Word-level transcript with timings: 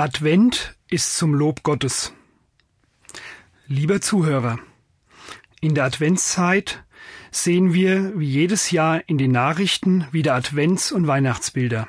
Advent 0.00 0.78
ist 0.88 1.18
zum 1.18 1.34
Lob 1.34 1.62
Gottes. 1.62 2.14
Lieber 3.66 4.00
Zuhörer, 4.00 4.58
in 5.60 5.74
der 5.74 5.84
Adventszeit 5.84 6.82
sehen 7.30 7.74
wir 7.74 8.18
wie 8.18 8.26
jedes 8.26 8.70
Jahr 8.70 9.06
in 9.10 9.18
den 9.18 9.30
Nachrichten 9.30 10.06
wieder 10.10 10.34
Advents- 10.34 10.90
und 10.90 11.06
Weihnachtsbilder. 11.06 11.86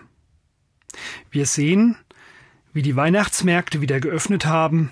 Wir 1.29 1.45
sehen, 1.45 1.95
wie 2.73 2.81
die 2.81 2.97
Weihnachtsmärkte 2.97 3.79
wieder 3.79 4.01
geöffnet 4.01 4.45
haben 4.45 4.91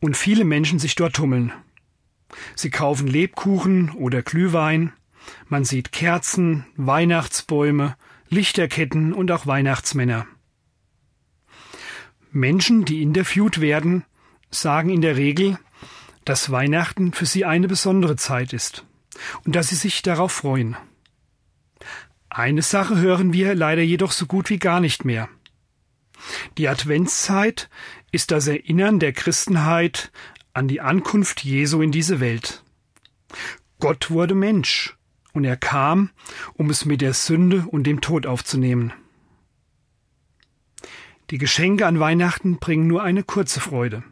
und 0.00 0.16
viele 0.16 0.44
Menschen 0.44 0.80
sich 0.80 0.96
dort 0.96 1.14
tummeln. 1.14 1.52
Sie 2.56 2.70
kaufen 2.70 3.06
Lebkuchen 3.06 3.92
oder 3.92 4.22
Glühwein, 4.22 4.92
man 5.48 5.64
sieht 5.64 5.92
Kerzen, 5.92 6.66
Weihnachtsbäume, 6.74 7.96
Lichterketten 8.28 9.12
und 9.12 9.30
auch 9.30 9.46
Weihnachtsmänner. 9.46 10.26
Menschen, 12.32 12.84
die 12.84 13.02
interviewt 13.02 13.60
werden, 13.60 14.04
sagen 14.50 14.90
in 14.90 15.00
der 15.00 15.16
Regel, 15.16 15.58
dass 16.24 16.50
Weihnachten 16.50 17.12
für 17.12 17.26
sie 17.26 17.44
eine 17.44 17.68
besondere 17.68 18.16
Zeit 18.16 18.52
ist 18.52 18.84
und 19.44 19.56
dass 19.56 19.68
sie 19.68 19.76
sich 19.76 20.02
darauf 20.02 20.32
freuen. 20.32 20.76
Eine 22.28 22.62
Sache 22.62 22.98
hören 22.98 23.32
wir 23.32 23.54
leider 23.54 23.82
jedoch 23.82 24.12
so 24.12 24.26
gut 24.26 24.50
wie 24.50 24.58
gar 24.58 24.80
nicht 24.80 25.04
mehr. 25.04 25.28
Die 26.58 26.68
Adventszeit 26.68 27.68
ist 28.12 28.30
das 28.30 28.46
Erinnern 28.46 29.00
der 29.00 29.12
Christenheit 29.12 30.12
an 30.52 30.68
die 30.68 30.80
Ankunft 30.80 31.42
Jesu 31.42 31.80
in 31.82 31.90
diese 31.90 32.20
Welt. 32.20 32.62
Gott 33.78 34.10
wurde 34.10 34.34
Mensch 34.34 34.96
und 35.32 35.44
er 35.44 35.56
kam, 35.56 36.10
um 36.54 36.70
es 36.70 36.84
mit 36.84 37.00
der 37.00 37.14
Sünde 37.14 37.64
und 37.68 37.84
dem 37.84 38.00
Tod 38.00 38.26
aufzunehmen. 38.26 38.92
Die 41.30 41.38
Geschenke 41.38 41.86
an 41.86 42.00
Weihnachten 42.00 42.58
bringen 42.58 42.88
nur 42.88 43.02
eine 43.02 43.22
kurze 43.22 43.60
Freude. 43.60 44.02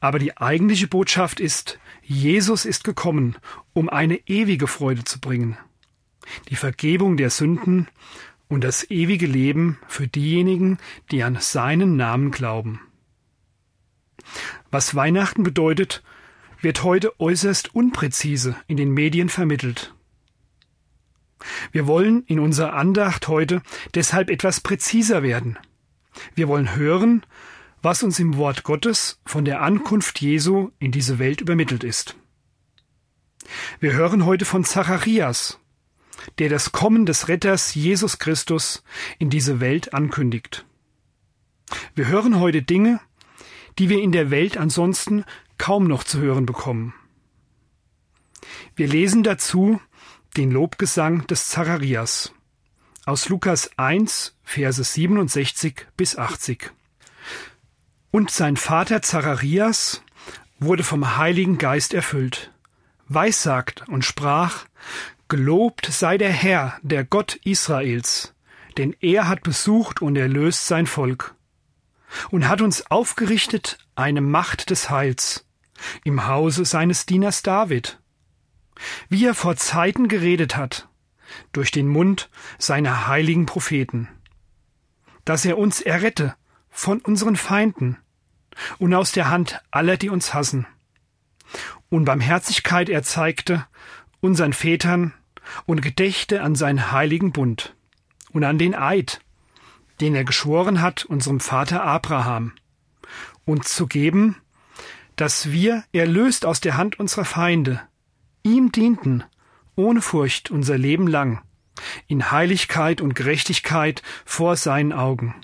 Aber 0.00 0.18
die 0.18 0.36
eigentliche 0.36 0.86
Botschaft 0.86 1.40
ist, 1.40 1.78
Jesus 2.02 2.66
ist 2.66 2.84
gekommen, 2.84 3.36
um 3.72 3.88
eine 3.88 4.16
ewige 4.28 4.66
Freude 4.66 5.04
zu 5.04 5.18
bringen. 5.18 5.56
Die 6.50 6.56
Vergebung 6.56 7.16
der 7.16 7.30
Sünden 7.30 7.88
und 8.48 8.62
das 8.62 8.90
ewige 8.90 9.26
Leben 9.26 9.78
für 9.88 10.06
diejenigen, 10.06 10.78
die 11.10 11.22
an 11.22 11.38
seinen 11.40 11.96
Namen 11.96 12.30
glauben. 12.30 12.80
Was 14.70 14.94
Weihnachten 14.94 15.42
bedeutet, 15.42 16.02
wird 16.60 16.82
heute 16.82 17.18
äußerst 17.18 17.74
unpräzise 17.74 18.56
in 18.66 18.76
den 18.76 18.92
Medien 18.92 19.30
vermittelt. 19.30 19.94
Wir 21.72 21.86
wollen 21.86 22.24
in 22.26 22.38
unserer 22.40 22.74
Andacht 22.74 23.28
heute 23.28 23.62
deshalb 23.94 24.30
etwas 24.30 24.60
präziser 24.60 25.22
werden. 25.22 25.58
Wir 26.34 26.48
wollen 26.48 26.74
hören, 26.74 27.24
was 27.82 28.02
uns 28.02 28.18
im 28.18 28.36
Wort 28.36 28.64
Gottes 28.64 29.20
von 29.26 29.44
der 29.44 29.60
Ankunft 29.60 30.20
Jesu 30.20 30.70
in 30.78 30.90
diese 30.90 31.18
Welt 31.18 31.40
übermittelt 31.40 31.84
ist. 31.84 32.16
Wir 33.78 33.92
hören 33.92 34.24
heute 34.24 34.44
von 34.44 34.64
Zacharias, 34.64 35.60
der 36.38 36.48
das 36.48 36.72
Kommen 36.72 37.04
des 37.04 37.28
Retters 37.28 37.74
Jesus 37.74 38.18
Christus 38.18 38.82
in 39.18 39.28
diese 39.28 39.60
Welt 39.60 39.92
ankündigt. 39.92 40.64
Wir 41.94 42.08
hören 42.08 42.40
heute 42.40 42.62
Dinge, 42.62 43.00
die 43.78 43.88
wir 43.88 44.00
in 44.00 44.12
der 44.12 44.30
Welt 44.30 44.56
ansonsten 44.56 45.24
kaum 45.58 45.86
noch 45.86 46.04
zu 46.04 46.20
hören 46.20 46.46
bekommen. 46.46 46.94
Wir 48.76 48.86
lesen 48.86 49.22
dazu 49.22 49.80
den 50.36 50.50
Lobgesang 50.50 51.26
des 51.26 51.48
Zacharias 51.48 52.32
aus 53.06 53.28
Lukas 53.28 53.70
1, 53.76 54.34
Verse 54.42 54.82
67 54.82 55.86
bis 55.96 56.16
80. 56.16 56.70
Und 58.10 58.30
sein 58.30 58.56
Vater 58.56 59.02
Zacharias 59.02 60.02
wurde 60.58 60.84
vom 60.84 61.16
Heiligen 61.16 61.58
Geist 61.58 61.94
erfüllt, 61.94 62.52
weissagt 63.08 63.88
und 63.88 64.04
sprach, 64.04 64.66
Gelobt 65.28 65.86
sei 65.86 66.18
der 66.18 66.30
Herr, 66.30 66.78
der 66.82 67.04
Gott 67.04 67.36
Israels, 67.44 68.34
denn 68.76 68.94
er 69.00 69.26
hat 69.26 69.42
besucht 69.42 70.02
und 70.02 70.16
erlöst 70.16 70.66
sein 70.66 70.86
Volk 70.86 71.34
und 72.30 72.46
hat 72.46 72.60
uns 72.60 72.90
aufgerichtet 72.90 73.78
eine 73.96 74.20
Macht 74.20 74.70
des 74.70 74.90
Heils 74.90 75.46
im 76.04 76.26
Hause 76.26 76.64
seines 76.64 77.06
Dieners 77.06 77.42
David, 77.42 77.98
wie 79.08 79.24
er 79.24 79.34
vor 79.34 79.56
Zeiten 79.56 80.08
geredet 80.08 80.56
hat, 80.56 80.88
durch 81.52 81.70
den 81.70 81.88
Mund 81.88 82.30
seiner 82.58 83.06
heiligen 83.06 83.46
Propheten, 83.46 84.08
dass 85.24 85.44
er 85.44 85.58
uns 85.58 85.80
errette 85.80 86.34
von 86.70 87.00
unseren 87.00 87.36
Feinden 87.36 87.98
und 88.78 88.94
aus 88.94 89.12
der 89.12 89.30
Hand 89.30 89.60
aller, 89.70 89.96
die 89.96 90.10
uns 90.10 90.34
hassen. 90.34 90.66
Und 91.88 92.04
Barmherzigkeit 92.04 92.88
er 92.88 93.02
zeigte 93.02 93.66
unseren 94.20 94.52
Vätern 94.52 95.12
und 95.66 95.82
gedächte 95.82 96.42
an 96.42 96.54
seinen 96.54 96.92
heiligen 96.92 97.32
Bund 97.32 97.74
und 98.32 98.44
an 98.44 98.58
den 98.58 98.74
Eid, 98.74 99.20
den 100.00 100.14
er 100.14 100.24
geschworen 100.24 100.80
hat 100.80 101.04
unserem 101.04 101.40
Vater 101.40 101.84
Abraham, 101.84 102.52
uns 103.44 103.68
zu 103.68 103.86
geben, 103.86 104.36
dass 105.16 105.52
wir, 105.52 105.84
erlöst 105.92 106.44
aus 106.44 106.60
der 106.60 106.76
Hand 106.76 106.98
unserer 106.98 107.24
Feinde, 107.24 107.80
ihm 108.42 108.72
dienten 108.72 109.24
ohne 109.76 110.00
Furcht 110.00 110.50
unser 110.50 110.78
Leben 110.78 111.06
lang, 111.06 111.42
in 112.06 112.30
Heiligkeit 112.30 113.00
und 113.00 113.14
Gerechtigkeit 113.14 114.02
vor 114.24 114.56
seinen 114.56 114.92
Augen. 114.92 115.34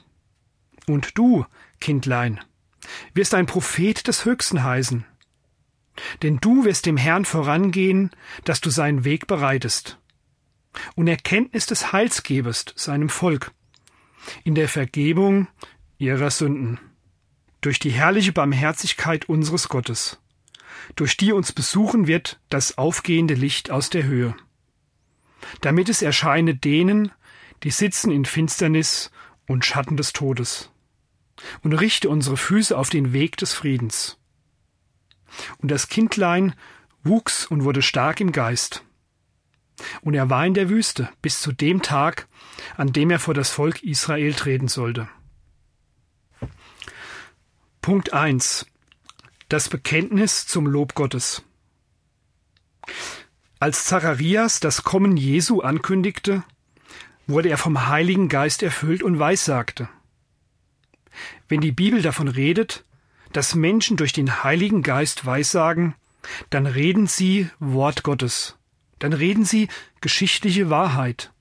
Und 0.86 1.18
du, 1.18 1.44
Kindlein, 1.80 2.40
wirst 3.14 3.34
ein 3.34 3.46
Prophet 3.46 4.06
des 4.06 4.24
Höchsten 4.24 4.62
heißen, 4.62 5.04
denn 6.22 6.38
du 6.38 6.64
wirst 6.64 6.86
dem 6.86 6.96
Herrn 6.96 7.24
vorangehen, 7.24 8.10
dass 8.44 8.60
du 8.60 8.70
seinen 8.70 9.04
Weg 9.04 9.26
bereitest 9.26 9.98
und 10.94 11.08
Erkenntnis 11.08 11.66
des 11.66 11.92
Heils 11.92 12.22
gebest 12.22 12.72
seinem 12.76 13.08
Volk 13.08 13.52
in 14.44 14.54
der 14.54 14.68
Vergebung 14.68 15.48
ihrer 15.98 16.30
Sünden 16.30 16.78
durch 17.60 17.78
die 17.78 17.90
herrliche 17.90 18.32
Barmherzigkeit 18.32 19.28
unseres 19.28 19.68
Gottes 19.68 20.18
durch 20.96 21.16
die 21.16 21.32
uns 21.32 21.52
besuchen 21.52 22.06
wird 22.06 22.40
das 22.48 22.78
aufgehende 22.78 23.34
Licht 23.34 23.70
aus 23.70 23.90
der 23.90 24.04
Höhe, 24.04 24.34
damit 25.60 25.88
es 25.88 26.02
erscheine 26.02 26.54
denen, 26.54 27.12
die 27.62 27.70
sitzen 27.70 28.10
in 28.10 28.24
Finsternis 28.24 29.10
und 29.46 29.64
Schatten 29.64 29.96
des 29.96 30.12
Todes, 30.12 30.70
und 31.62 31.72
richte 31.72 32.08
unsere 32.08 32.36
Füße 32.36 32.76
auf 32.76 32.90
den 32.90 33.12
Weg 33.12 33.36
des 33.36 33.52
Friedens. 33.52 34.18
Und 35.58 35.70
das 35.70 35.88
Kindlein 35.88 36.54
wuchs 37.02 37.46
und 37.46 37.64
wurde 37.64 37.82
stark 37.82 38.20
im 38.20 38.32
Geist. 38.32 38.84
Und 40.02 40.14
er 40.14 40.28
war 40.28 40.44
in 40.44 40.54
der 40.54 40.68
Wüste 40.68 41.08
bis 41.22 41.40
zu 41.40 41.52
dem 41.52 41.82
Tag, 41.82 42.28
an 42.76 42.92
dem 42.92 43.10
er 43.10 43.18
vor 43.18 43.34
das 43.34 43.50
Volk 43.50 43.82
Israel 43.82 44.34
treten 44.34 44.68
sollte. 44.68 45.08
Punkt 47.80 48.12
1. 48.12 48.66
Das 49.50 49.68
Bekenntnis 49.68 50.46
zum 50.46 50.64
Lob 50.68 50.94
Gottes. 50.94 51.42
Als 53.58 53.84
Zacharias 53.84 54.60
das 54.60 54.84
Kommen 54.84 55.16
Jesu 55.16 55.60
ankündigte, 55.60 56.44
wurde 57.26 57.48
er 57.48 57.58
vom 57.58 57.88
Heiligen 57.88 58.28
Geist 58.28 58.62
erfüllt 58.62 59.02
und 59.02 59.18
weissagte. 59.18 59.88
Wenn 61.48 61.60
die 61.60 61.72
Bibel 61.72 62.00
davon 62.00 62.28
redet, 62.28 62.84
dass 63.32 63.56
Menschen 63.56 63.96
durch 63.96 64.12
den 64.12 64.44
Heiligen 64.44 64.84
Geist 64.84 65.26
weissagen, 65.26 65.96
dann 66.50 66.66
reden 66.68 67.08
sie 67.08 67.50
Wort 67.58 68.04
Gottes, 68.04 68.56
dann 69.00 69.12
reden 69.12 69.44
sie 69.44 69.66
geschichtliche 70.00 70.70
Wahrheit. 70.70 71.32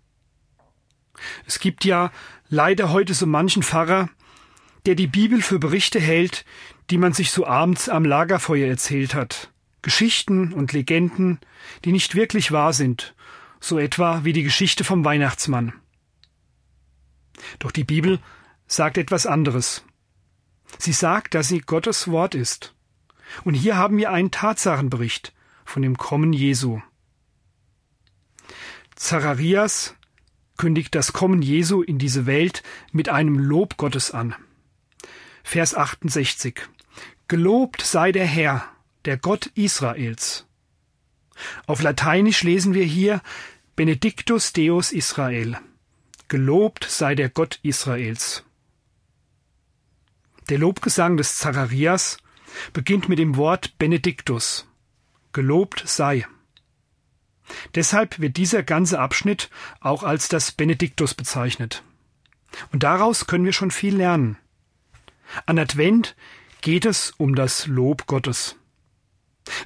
Es 1.45 1.59
gibt 1.59 1.85
ja 1.85 2.11
leider 2.49 2.89
heute 2.89 3.13
so 3.13 3.27
manchen 3.27 3.61
Pfarrer, 3.61 4.09
der 4.87 4.95
die 4.95 5.05
Bibel 5.05 5.43
für 5.43 5.59
Berichte 5.59 5.99
hält, 5.99 6.43
die 6.89 6.97
man 6.97 7.13
sich 7.13 7.31
so 7.31 7.45
abends 7.45 7.89
am 7.89 8.05
Lagerfeuer 8.05 8.67
erzählt 8.67 9.13
hat. 9.13 9.51
Geschichten 9.81 10.53
und 10.53 10.73
Legenden, 10.73 11.39
die 11.85 11.91
nicht 11.91 12.15
wirklich 12.15 12.51
wahr 12.51 12.73
sind, 12.73 13.15
so 13.59 13.79
etwa 13.79 14.23
wie 14.23 14.33
die 14.33 14.43
Geschichte 14.43 14.83
vom 14.83 15.05
Weihnachtsmann. 15.05 15.73
Doch 17.59 17.71
die 17.71 17.83
Bibel 17.83 18.19
sagt 18.67 18.97
etwas 18.97 19.25
anderes. 19.25 19.83
Sie 20.77 20.91
sagt, 20.91 21.33
dass 21.33 21.47
sie 21.47 21.59
Gottes 21.59 22.09
Wort 22.09 22.35
ist. 22.35 22.75
Und 23.43 23.53
hier 23.53 23.77
haben 23.77 23.97
wir 23.97 24.11
einen 24.11 24.31
Tatsachenbericht 24.31 25.33
von 25.65 25.81
dem 25.81 25.97
Kommen 25.97 26.33
Jesu. 26.33 26.81
Zacharias 28.95 29.95
kündigt 30.57 30.93
das 30.93 31.13
Kommen 31.13 31.41
Jesu 31.41 31.81
in 31.81 31.99
diese 31.99 32.25
Welt 32.25 32.63
mit 32.91 33.07
einem 33.07 33.37
Lob 33.37 33.77
Gottes 33.77 34.11
an. 34.11 34.35
Vers 35.43 35.73
68. 35.73 36.69
Gelobt 37.29 37.83
sei 37.83 38.11
der 38.11 38.25
Herr, 38.25 38.67
der 39.05 39.15
Gott 39.15 39.51
Israels. 39.53 40.47
Auf 41.67 41.83
Lateinisch 41.83 42.41
lesen 42.41 42.73
wir 42.73 42.83
hier 42.83 43.21
Benedictus 43.75 44.51
Deus 44.51 44.91
Israel. 44.91 45.55
Gelobt 46.27 46.85
sei 46.85 47.13
der 47.13 47.29
Gott 47.29 47.59
Israels. 47.61 48.43
Der 50.49 50.57
Lobgesang 50.57 51.17
des 51.17 51.37
Zacharias 51.37 52.17
beginnt 52.73 53.09
mit 53.09 53.19
dem 53.19 53.35
Wort 53.35 53.77
Benediktus. 53.77 54.67
Gelobt 55.31 55.83
sei. 55.85 56.25
Deshalb 57.75 58.17
wird 58.17 58.37
dieser 58.37 58.63
ganze 58.63 58.97
Abschnitt 58.97 59.51
auch 59.81 60.01
als 60.01 60.29
das 60.29 60.51
Benediktus 60.51 61.13
bezeichnet. 61.13 61.83
Und 62.71 62.81
daraus 62.81 63.27
können 63.27 63.45
wir 63.45 63.53
schon 63.53 63.69
viel 63.69 63.95
lernen. 63.95 64.39
An 65.45 65.59
Advent 65.59 66.15
geht 66.61 66.85
es 66.85 67.11
um 67.17 67.35
das 67.35 67.67
Lob 67.67 68.05
Gottes. 68.07 68.55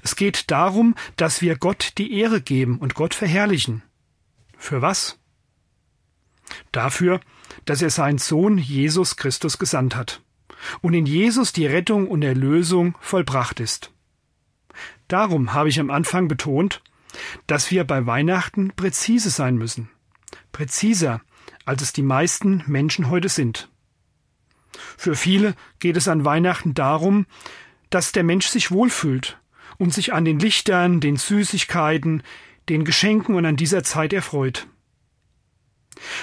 Es 0.01 0.15
geht 0.15 0.51
darum, 0.51 0.95
dass 1.17 1.41
wir 1.41 1.57
Gott 1.57 1.93
die 1.97 2.17
Ehre 2.19 2.41
geben 2.41 2.77
und 2.77 2.95
Gott 2.95 3.13
verherrlichen. 3.13 3.83
Für 4.57 4.81
was? 4.81 5.19
Dafür, 6.71 7.19
dass 7.65 7.81
er 7.81 7.89
seinen 7.89 8.17
Sohn 8.17 8.57
Jesus 8.57 9.15
Christus 9.15 9.57
gesandt 9.57 9.95
hat 9.95 10.21
und 10.81 10.93
in 10.93 11.05
Jesus 11.05 11.53
die 11.53 11.65
Rettung 11.65 12.07
und 12.07 12.21
Erlösung 12.21 12.97
vollbracht 13.01 13.59
ist. 13.59 13.91
Darum 15.07 15.53
habe 15.53 15.69
ich 15.69 15.79
am 15.79 15.89
Anfang 15.89 16.27
betont, 16.27 16.81
dass 17.47 17.69
wir 17.71 17.83
bei 17.83 18.05
Weihnachten 18.05 18.71
präzise 18.75 19.29
sein 19.29 19.55
müssen. 19.55 19.89
Präziser, 20.51 21.21
als 21.65 21.81
es 21.81 21.93
die 21.93 22.01
meisten 22.01 22.63
Menschen 22.65 23.09
heute 23.09 23.29
sind. 23.29 23.69
Für 24.97 25.15
viele 25.15 25.55
geht 25.79 25.97
es 25.97 26.07
an 26.07 26.25
Weihnachten 26.25 26.73
darum, 26.73 27.25
dass 27.89 28.11
der 28.11 28.23
Mensch 28.23 28.47
sich 28.47 28.71
wohlfühlt 28.71 29.37
und 29.77 29.93
sich 29.93 30.13
an 30.13 30.25
den 30.25 30.39
Lichtern, 30.39 30.99
den 30.99 31.17
Süßigkeiten, 31.17 32.23
den 32.69 32.85
Geschenken 32.85 33.35
und 33.35 33.45
an 33.45 33.55
dieser 33.55 33.83
Zeit 33.83 34.13
erfreut. 34.13 34.67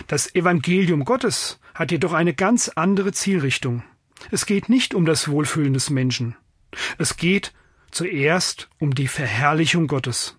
Das 0.07 0.35
Evangelium 0.35 1.05
Gottes 1.05 1.61
hat 1.75 1.93
jedoch 1.93 2.13
eine 2.13 2.35
ganz 2.35 2.69
andere 2.69 3.13
Zielrichtung. 3.13 3.83
Es 4.31 4.47
geht 4.47 4.69
nicht 4.69 4.95
um 4.95 5.07
das 5.07 5.29
Wohlfühlen 5.29 5.73
des 5.73 5.91
Menschen. 5.91 6.37
Es 6.99 7.17
geht 7.17 7.53
zuerst 7.91 8.69
um 8.79 8.95
die 8.95 9.09
Verherrlichung 9.09 9.87
Gottes. 9.87 10.37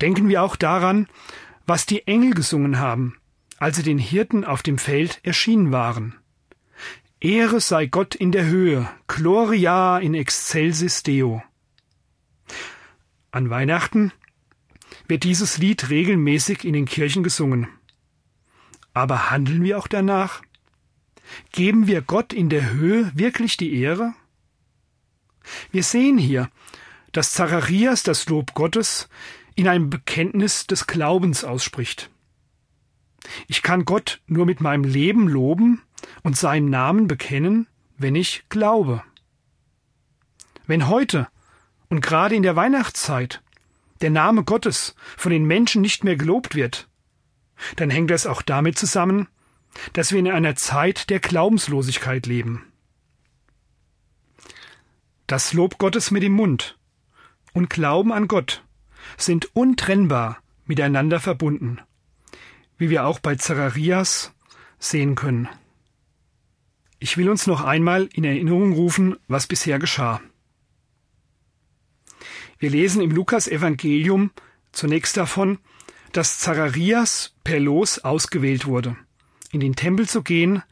Denken 0.00 0.28
wir 0.28 0.42
auch 0.42 0.56
daran, 0.56 1.08
was 1.66 1.86
die 1.86 2.06
Engel 2.06 2.32
gesungen 2.32 2.78
haben, 2.78 3.16
als 3.58 3.76
sie 3.76 3.82
den 3.82 3.98
Hirten 3.98 4.44
auf 4.44 4.62
dem 4.62 4.78
Feld 4.78 5.20
erschienen 5.22 5.72
waren. 5.72 6.14
Ehre 7.20 7.60
sei 7.60 7.86
Gott 7.86 8.14
in 8.14 8.30
der 8.30 8.46
Höhe, 8.46 8.88
Gloria 9.08 9.98
in 9.98 10.14
excelsis 10.14 11.02
Deo. 11.02 11.42
An 13.32 13.50
Weihnachten 13.50 14.12
wird 15.08 15.24
dieses 15.24 15.58
Lied 15.58 15.90
regelmäßig 15.90 16.64
in 16.64 16.74
den 16.74 16.86
Kirchen 16.86 17.24
gesungen. 17.24 17.66
Aber 18.94 19.32
handeln 19.32 19.64
wir 19.64 19.78
auch 19.78 19.88
danach? 19.88 20.42
Geben 21.50 21.88
wir 21.88 22.02
Gott 22.02 22.32
in 22.32 22.48
der 22.50 22.70
Höhe 22.70 23.10
wirklich 23.16 23.56
die 23.56 23.74
Ehre? 23.74 24.14
Wir 25.72 25.82
sehen 25.82 26.18
hier, 26.18 26.48
dass 27.10 27.32
Zacharias 27.32 28.04
das 28.04 28.28
Lob 28.28 28.54
Gottes 28.54 29.08
in 29.56 29.66
einem 29.66 29.90
Bekenntnis 29.90 30.68
des 30.68 30.86
Glaubens 30.86 31.42
ausspricht. 31.42 32.10
Ich 33.48 33.62
kann 33.62 33.84
Gott 33.84 34.20
nur 34.28 34.46
mit 34.46 34.60
meinem 34.60 34.84
Leben 34.84 35.26
loben 35.26 35.82
und 36.22 36.36
seinen 36.36 36.70
Namen 36.70 37.08
bekennen, 37.08 37.66
wenn 37.96 38.14
ich 38.14 38.44
glaube. 38.48 39.02
Wenn 40.66 40.88
heute 40.88 41.28
und 41.88 42.00
gerade 42.00 42.34
in 42.34 42.42
der 42.42 42.56
Weihnachtszeit 42.56 43.42
der 44.00 44.10
Name 44.10 44.44
Gottes 44.44 44.94
von 45.16 45.32
den 45.32 45.44
Menschen 45.44 45.82
nicht 45.82 46.04
mehr 46.04 46.16
gelobt 46.16 46.54
wird, 46.54 46.88
dann 47.76 47.90
hängt 47.90 48.10
das 48.10 48.26
auch 48.26 48.42
damit 48.42 48.78
zusammen, 48.78 49.28
dass 49.92 50.12
wir 50.12 50.18
in 50.18 50.30
einer 50.30 50.56
Zeit 50.56 51.10
der 51.10 51.20
Glaubenslosigkeit 51.20 52.26
leben. 52.26 52.64
Das 55.26 55.52
Lob 55.52 55.78
Gottes 55.78 56.10
mit 56.10 56.22
dem 56.22 56.32
Mund 56.32 56.78
und 57.52 57.70
Glauben 57.70 58.12
an 58.12 58.28
Gott 58.28 58.64
sind 59.16 59.54
untrennbar 59.54 60.38
miteinander 60.64 61.20
verbunden, 61.20 61.80
wie 62.76 62.90
wir 62.90 63.04
auch 63.04 63.18
bei 63.18 63.34
Zacharias 63.34 64.32
sehen 64.78 65.14
können. 65.14 65.48
Ich 66.98 67.16
will 67.16 67.28
uns 67.28 67.46
noch 67.46 67.62
einmal 67.62 68.08
in 68.12 68.24
Erinnerung 68.24 68.72
rufen, 68.72 69.16
was 69.28 69.46
bisher 69.46 69.78
geschah. 69.78 70.20
Wir 72.58 72.70
lesen 72.70 73.00
im 73.02 73.12
Lukas 73.12 73.46
Evangelium 73.46 74.30
zunächst 74.72 75.16
davon, 75.16 75.58
dass 76.12 76.38
Zacharias 76.38 77.34
per 77.44 77.60
Los 77.60 78.00
ausgewählt 78.00 78.66
wurde 78.66 78.96
in 79.50 79.60
den 79.60 79.74
Tempel 79.74 80.08
zu 80.08 80.22
gehen 80.22 80.62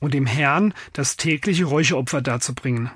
und 0.00 0.14
dem 0.14 0.26
Herrn 0.26 0.74
das 0.92 1.16
tägliche 1.16 1.64
Räucheropfer 1.64 2.22
darzubringen. 2.22 2.90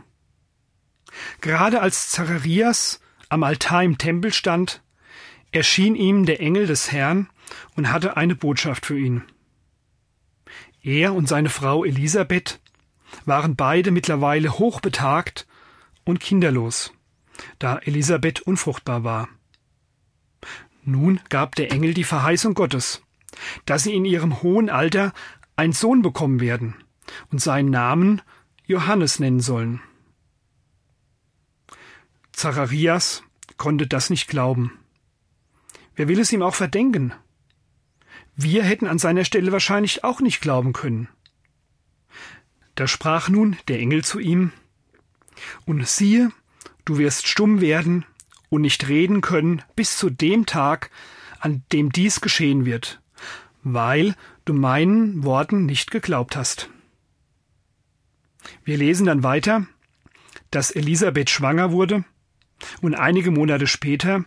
Gerade 1.41 1.81
als 1.81 2.11
Zacharias 2.11 3.01
am 3.29 3.43
Altar 3.43 3.83
im 3.85 3.99
Tempel 3.99 4.33
stand, 4.33 4.83
erschien 5.51 5.95
ihm 5.95 6.27
der 6.27 6.41
Engel 6.41 6.67
des 6.67 6.93
Herrn 6.93 7.29
und 7.77 7.91
hatte 7.91 8.17
eine 8.17 8.35
Botschaft 8.35 8.87
für 8.87 8.99
ihn. 8.99 9.23
Er 10.83 11.15
und 11.15 11.29
seine 11.29 11.51
Frau 11.51 11.85
Elisabeth 11.85 12.61
waren 13.25 13.57
beide 13.57 13.91
mittlerweile 13.91 14.59
hochbetagt 14.59 15.47
und 16.05 16.21
kinderlos, 16.21 16.93
da 17.59 17.79
Elisabeth 17.79 18.41
unfruchtbar 18.41 19.05
war. 19.05 19.29
Nun 20.85 21.21
gab 21.29 21.55
der 21.55 21.71
Engel 21.71 21.95
die 21.95 22.05
Verheißung 22.05 22.55
Gottes 22.55 23.03
dass 23.67 23.85
sie 23.85 23.95
in 23.95 24.05
ihrem 24.05 24.43
hohen 24.43 24.71
Alter 24.71 25.13
einen 25.57 25.73
Sohn 25.73 26.03
bekommen 26.03 26.41
werden 26.41 26.75
und 27.31 27.41
seinen 27.41 27.71
Namen 27.71 28.23
Johannes 28.67 29.19
nennen 29.19 29.41
sollen. 29.41 29.81
Zacharias 32.33 33.25
konnte 33.57 33.87
das 33.87 34.11
nicht 34.11 34.29
glauben. 34.29 34.79
Wer 35.97 36.07
will 36.09 36.21
es 36.21 36.33
ihm 36.33 36.43
auch 36.43 36.55
verdenken? 36.55 37.13
Wir 38.37 38.63
hätten 38.63 38.87
an 38.87 38.99
seiner 38.99 39.25
Stelle 39.25 39.51
wahrscheinlich 39.51 40.05
auch 40.05 40.21
nicht 40.21 40.41
glauben 40.41 40.73
können. 40.73 41.09
Da 42.79 42.87
sprach 42.87 43.29
nun 43.29 43.57
der 43.67 43.81
Engel 43.81 44.05
zu 44.05 44.21
ihm, 44.21 44.53
Und 45.67 45.85
siehe, 45.85 46.31
du 46.85 46.97
wirst 46.97 47.27
stumm 47.27 47.61
werden 47.61 48.05
und 48.51 48.61
nicht 48.61 48.87
reden 48.87 49.21
können 49.21 49.63
bis 49.75 49.97
zu 49.97 50.11
dem 50.11 50.47
Tag, 50.47 50.93
an 51.41 51.65
dem 51.73 51.91
dies 51.91 52.21
geschehen 52.21 52.67
wird, 52.67 53.01
weil 53.65 54.15
du 54.45 54.53
meinen 54.53 55.25
Worten 55.25 55.67
nicht 55.67 55.91
geglaubt 55.91 56.37
hast. 56.37 56.71
Wir 58.63 58.77
lesen 58.77 59.07
dann 59.07 59.25
weiter, 59.25 59.67
dass 60.53 60.71
Elisabeth 60.71 61.31
schwanger 61.31 61.73
wurde 61.73 62.05
und 62.81 62.95
einige 62.95 63.33
Monate 63.33 63.67
später 63.67 64.25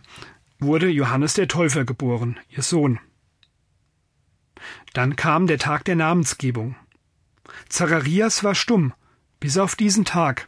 wurde 0.58 0.90
Johannes 0.90 1.32
der 1.32 1.48
Täufer 1.48 1.86
geboren, 1.86 2.38
ihr 2.50 2.62
Sohn. 2.62 3.00
Dann 4.92 5.16
kam 5.16 5.46
der 5.46 5.58
Tag 5.58 5.86
der 5.86 5.96
Namensgebung. 5.96 6.76
Zacharias 7.72 8.44
war 8.44 8.54
stumm 8.54 8.92
bis 9.40 9.56
auf 9.56 9.76
diesen 9.76 10.04
Tag, 10.04 10.46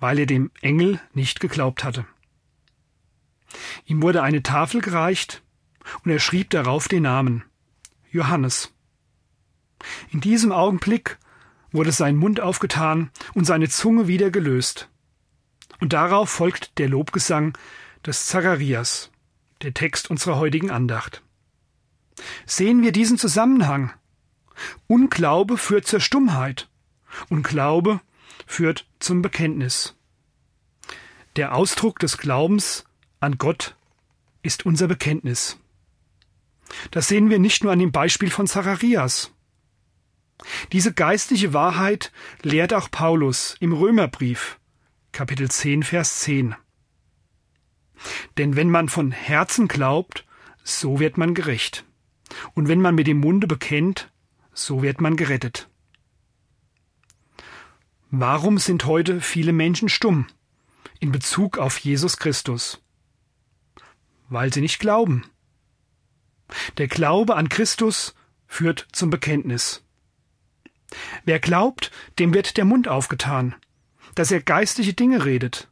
weil 0.00 0.18
er 0.18 0.26
dem 0.26 0.50
Engel 0.60 1.00
nicht 1.14 1.38
geglaubt 1.38 1.84
hatte. 1.84 2.04
Ihm 3.86 4.02
wurde 4.02 4.24
eine 4.24 4.42
Tafel 4.42 4.80
gereicht 4.80 5.40
und 6.02 6.10
er 6.10 6.18
schrieb 6.18 6.50
darauf 6.50 6.88
den 6.88 7.04
Namen 7.04 7.44
Johannes. 8.10 8.74
In 10.10 10.20
diesem 10.20 10.50
Augenblick 10.50 11.16
wurde 11.70 11.92
sein 11.92 12.16
Mund 12.16 12.40
aufgetan 12.40 13.12
und 13.34 13.44
seine 13.44 13.68
Zunge 13.68 14.08
wieder 14.08 14.32
gelöst. 14.32 14.88
Und 15.78 15.92
darauf 15.92 16.28
folgt 16.28 16.76
der 16.78 16.88
Lobgesang 16.88 17.56
des 18.04 18.26
Zacharias, 18.26 19.12
der 19.62 19.74
Text 19.74 20.10
unserer 20.10 20.38
heutigen 20.38 20.72
Andacht. 20.72 21.22
Sehen 22.46 22.82
wir 22.82 22.90
diesen 22.90 23.16
Zusammenhang. 23.16 23.92
Unglaube 24.86 25.56
führt 25.56 25.86
zur 25.86 26.00
Stummheit 26.00 26.68
und 27.28 27.42
Glaube 27.42 28.00
führt 28.46 28.86
zum 28.98 29.22
Bekenntnis. 29.22 29.94
Der 31.36 31.54
Ausdruck 31.54 31.98
des 31.98 32.18
Glaubens 32.18 32.84
an 33.20 33.38
Gott 33.38 33.76
ist 34.42 34.66
unser 34.66 34.88
Bekenntnis. 34.88 35.58
Das 36.90 37.08
sehen 37.08 37.30
wir 37.30 37.38
nicht 37.38 37.64
nur 37.64 37.72
an 37.72 37.78
dem 37.78 37.92
Beispiel 37.92 38.30
von 38.30 38.46
Zacharias. 38.46 39.32
Diese 40.72 40.92
geistliche 40.92 41.52
Wahrheit 41.52 42.12
lehrt 42.42 42.74
auch 42.74 42.90
Paulus 42.90 43.56
im 43.60 43.72
Römerbrief, 43.72 44.58
Kapitel 45.12 45.50
10, 45.50 45.82
Vers 45.82 46.20
10. 46.20 46.54
Denn 48.38 48.56
wenn 48.56 48.70
man 48.70 48.88
von 48.88 49.12
Herzen 49.12 49.68
glaubt, 49.68 50.26
so 50.64 50.98
wird 50.98 51.16
man 51.16 51.34
gerecht. 51.34 51.84
Und 52.54 52.68
wenn 52.68 52.80
man 52.80 52.94
mit 52.94 53.06
dem 53.06 53.20
Munde 53.20 53.46
bekennt, 53.46 54.10
so 54.52 54.82
wird 54.82 55.00
man 55.00 55.16
gerettet. 55.16 55.68
Warum 58.10 58.58
sind 58.58 58.84
heute 58.84 59.20
viele 59.20 59.52
Menschen 59.52 59.88
stumm 59.88 60.26
in 61.00 61.12
Bezug 61.12 61.58
auf 61.58 61.78
Jesus 61.78 62.18
Christus? 62.18 62.82
Weil 64.28 64.52
sie 64.52 64.60
nicht 64.60 64.78
glauben. 64.78 65.24
Der 66.76 66.88
Glaube 66.88 67.36
an 67.36 67.48
Christus 67.48 68.14
führt 68.46 68.86
zum 68.92 69.08
Bekenntnis. 69.08 69.82
Wer 71.24 71.40
glaubt, 71.40 71.90
dem 72.18 72.34
wird 72.34 72.58
der 72.58 72.66
Mund 72.66 72.86
aufgetan, 72.86 73.54
dass 74.14 74.30
er 74.30 74.42
geistliche 74.42 74.92
Dinge 74.92 75.24
redet 75.24 75.70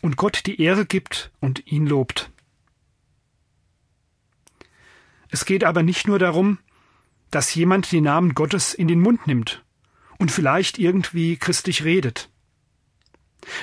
und 0.00 0.16
Gott 0.16 0.46
die 0.46 0.60
Ehre 0.60 0.86
gibt 0.86 1.30
und 1.40 1.66
ihn 1.66 1.86
lobt. 1.86 2.30
Es 5.28 5.44
geht 5.44 5.64
aber 5.64 5.82
nicht 5.82 6.06
nur 6.06 6.18
darum, 6.18 6.58
dass 7.32 7.54
jemand 7.54 7.90
den 7.90 8.04
Namen 8.04 8.34
Gottes 8.34 8.74
in 8.74 8.86
den 8.86 9.00
Mund 9.00 9.26
nimmt 9.26 9.64
und 10.18 10.30
vielleicht 10.30 10.78
irgendwie 10.78 11.36
christlich 11.36 11.82
redet. 11.82 12.30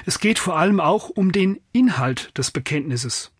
Es 0.05 0.19
geht 0.19 0.39
vor 0.39 0.57
allem 0.57 0.81
auch 0.81 1.09
um 1.09 1.31
den 1.31 1.61
Inhalt 1.71 2.37
des 2.37 2.51
Bekenntnisses. 2.51 3.31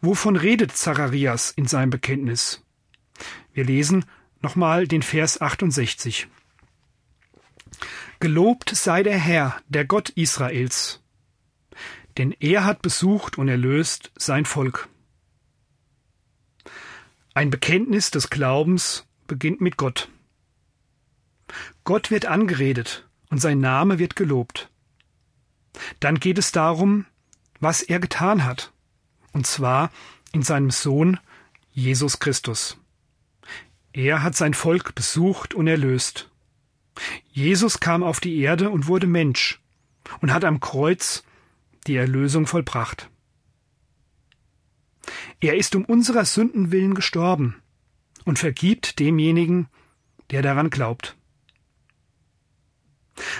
Wovon 0.00 0.34
redet 0.34 0.76
Zacharias 0.76 1.50
in 1.50 1.66
seinem 1.66 1.90
Bekenntnis? 1.90 2.64
Wir 3.52 3.64
lesen 3.64 4.04
nochmal 4.40 4.88
den 4.88 5.02
Vers 5.02 5.40
68. 5.40 6.28
Gelobt 8.18 8.70
sei 8.74 9.02
der 9.02 9.18
Herr, 9.18 9.60
der 9.68 9.84
Gott 9.84 10.08
Israels, 10.10 11.02
denn 12.16 12.34
er 12.40 12.64
hat 12.64 12.80
besucht 12.80 13.36
und 13.36 13.48
erlöst 13.48 14.10
sein 14.16 14.46
Volk. 14.46 14.88
Ein 17.36 17.50
Bekenntnis 17.50 18.10
des 18.10 18.30
Glaubens 18.30 19.04
beginnt 19.26 19.60
mit 19.60 19.76
Gott. 19.76 20.08
Gott 21.84 22.10
wird 22.10 22.24
angeredet 22.24 23.06
und 23.28 23.42
sein 23.42 23.60
Name 23.60 23.98
wird 23.98 24.16
gelobt. 24.16 24.70
Dann 26.00 26.18
geht 26.18 26.38
es 26.38 26.50
darum, 26.50 27.04
was 27.60 27.82
er 27.82 28.00
getan 28.00 28.46
hat, 28.46 28.72
und 29.34 29.46
zwar 29.46 29.90
in 30.32 30.40
seinem 30.40 30.70
Sohn 30.70 31.20
Jesus 31.72 32.20
Christus. 32.20 32.78
Er 33.92 34.22
hat 34.22 34.34
sein 34.34 34.54
Volk 34.54 34.94
besucht 34.94 35.52
und 35.52 35.66
erlöst. 35.66 36.30
Jesus 37.32 37.80
kam 37.80 38.02
auf 38.02 38.18
die 38.18 38.38
Erde 38.38 38.70
und 38.70 38.86
wurde 38.86 39.06
Mensch 39.06 39.60
und 40.22 40.32
hat 40.32 40.46
am 40.46 40.58
Kreuz 40.58 41.22
die 41.86 41.96
Erlösung 41.96 42.46
vollbracht. 42.46 43.10
Er 45.40 45.56
ist 45.56 45.74
um 45.74 45.84
unserer 45.84 46.24
Sünden 46.24 46.72
willen 46.72 46.94
gestorben 46.94 47.56
und 48.24 48.38
vergibt 48.38 48.98
demjenigen, 48.98 49.68
der 50.30 50.42
daran 50.42 50.70
glaubt. 50.70 51.16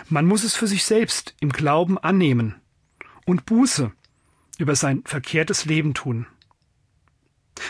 Man 0.09 0.27
muss 0.27 0.45
es 0.45 0.55
für 0.55 0.67
sich 0.67 0.85
selbst 0.85 1.35
im 1.41 1.51
Glauben 1.51 1.99
annehmen 1.99 2.55
und 3.25 3.47
Buße 3.47 3.93
über 4.59 4.75
sein 4.75 5.03
verkehrtes 5.05 5.65
Leben 5.67 5.95
tun. 5.95 6.27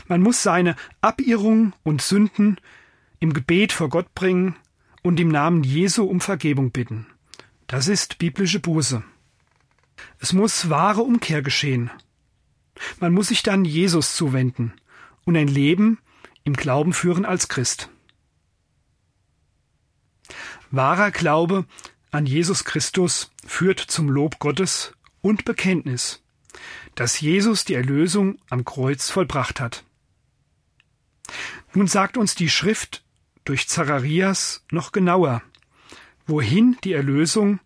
Man 0.06 0.20
muss 0.20 0.42
seine 0.42 0.76
Abirrung 1.00 1.72
und 1.82 2.02
Sünden 2.02 2.60
im 3.18 3.32
Gebet 3.32 3.72
vor 3.72 3.88
Gott 3.88 4.14
bringen 4.14 4.56
und 5.02 5.18
im 5.20 5.28
Namen 5.28 5.64
Jesu 5.64 6.04
um 6.04 6.20
Vergebung 6.20 6.70
bitten. 6.70 7.06
Das 7.66 7.88
ist 7.88 8.18
biblische 8.18 8.60
Buße. 8.60 9.02
Es 10.18 10.32
muss 10.32 10.70
wahre 10.70 11.02
Umkehr 11.02 11.42
geschehen. 11.42 11.90
Man 13.00 13.12
muss 13.12 13.28
sich 13.28 13.42
dann 13.42 13.64
Jesus 13.64 14.14
zuwenden 14.16 14.72
und 15.24 15.36
ein 15.36 15.48
Leben 15.48 15.98
im 16.44 16.54
Glauben 16.54 16.92
führen 16.92 17.24
als 17.24 17.48
Christ. 17.48 17.88
Wahrer 20.70 21.10
Glaube 21.10 21.64
an 22.10 22.26
Jesus 22.26 22.64
Christus 22.64 23.30
führt 23.46 23.80
zum 23.80 24.08
Lob 24.08 24.38
Gottes 24.38 24.92
und 25.20 25.44
Bekenntnis, 25.44 26.22
dass 26.94 27.20
Jesus 27.20 27.64
die 27.64 27.74
Erlösung 27.74 28.38
am 28.48 28.64
Kreuz 28.64 29.10
vollbracht 29.10 29.60
hat. 29.60 29.84
Nun 31.74 31.88
sagt 31.88 32.16
uns 32.16 32.34
die 32.34 32.48
Schrift 32.48 33.04
durch 33.44 33.68
Zacharias 33.68 34.64
noch 34.70 34.92
genauer, 34.92 35.42
wohin 36.26 36.76
die 36.84 36.92
Erlösung 36.92 37.60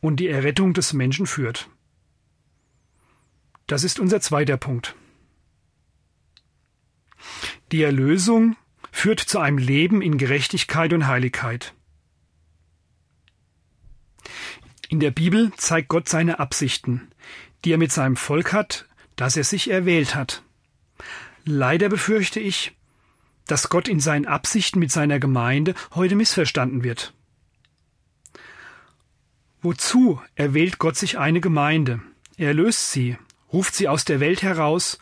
und 0.00 0.16
die 0.16 0.28
Errettung 0.28 0.72
des 0.72 0.92
Menschen 0.92 1.26
führt. 1.26 1.68
Das 3.66 3.82
ist 3.82 3.98
unser 3.98 4.20
zweiter 4.20 4.56
Punkt. 4.56 4.94
Die 7.72 7.82
Erlösung 7.82 8.56
führt 8.92 9.20
zu 9.20 9.40
einem 9.40 9.58
Leben 9.58 10.02
in 10.02 10.18
Gerechtigkeit 10.18 10.92
und 10.92 11.06
Heiligkeit. 11.06 11.74
In 14.88 15.00
der 15.00 15.10
Bibel 15.10 15.52
zeigt 15.56 15.88
Gott 15.88 16.08
seine 16.08 16.38
Absichten, 16.38 17.10
die 17.64 17.72
er 17.72 17.78
mit 17.78 17.90
seinem 17.90 18.16
Volk 18.16 18.52
hat, 18.52 18.86
das 19.16 19.36
er 19.36 19.44
sich 19.44 19.68
erwählt 19.68 20.14
hat. 20.14 20.42
Leider 21.44 21.88
befürchte 21.88 22.38
ich, 22.38 22.76
dass 23.46 23.68
Gott 23.68 23.88
in 23.88 24.00
seinen 24.00 24.26
Absichten 24.26 24.78
mit 24.78 24.92
seiner 24.92 25.18
Gemeinde 25.18 25.74
heute 25.94 26.14
missverstanden 26.14 26.84
wird. 26.84 27.14
Wozu 29.60 30.20
erwählt 30.36 30.78
Gott 30.78 30.96
sich 30.96 31.18
eine 31.18 31.40
Gemeinde? 31.40 32.00
Er 32.36 32.54
löst 32.54 32.92
sie, 32.92 33.16
ruft 33.56 33.74
sie 33.74 33.88
aus 33.88 34.04
der 34.04 34.20
Welt 34.20 34.42
heraus 34.42 34.98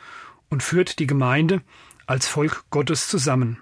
und 0.48 0.62
führt 0.62 1.00
die 1.00 1.08
Gemeinde 1.08 1.60
als 2.06 2.28
Volk 2.28 2.66
Gottes 2.70 3.08
zusammen. 3.08 3.58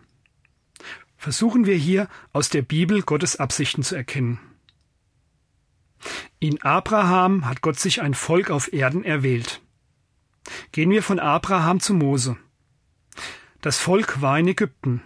Versuchen 1.16 1.64
wir 1.64 1.76
hier 1.76 2.08
aus 2.34 2.50
der 2.50 2.60
Bibel 2.60 3.00
Gottes 3.00 3.36
Absichten 3.36 3.82
zu 3.82 3.96
erkennen. 3.96 4.38
In 6.40 6.60
Abraham 6.60 7.46
hat 7.46 7.62
Gott 7.62 7.78
sich 7.80 8.02
ein 8.02 8.12
Volk 8.12 8.50
auf 8.50 8.70
Erden 8.74 9.02
erwählt. 9.02 9.62
Gehen 10.72 10.90
wir 10.90 11.02
von 11.02 11.18
Abraham 11.18 11.80
zu 11.80 11.94
Mose. 11.94 12.36
Das 13.62 13.78
Volk 13.78 14.20
war 14.20 14.38
in 14.38 14.48
Ägypten 14.48 15.02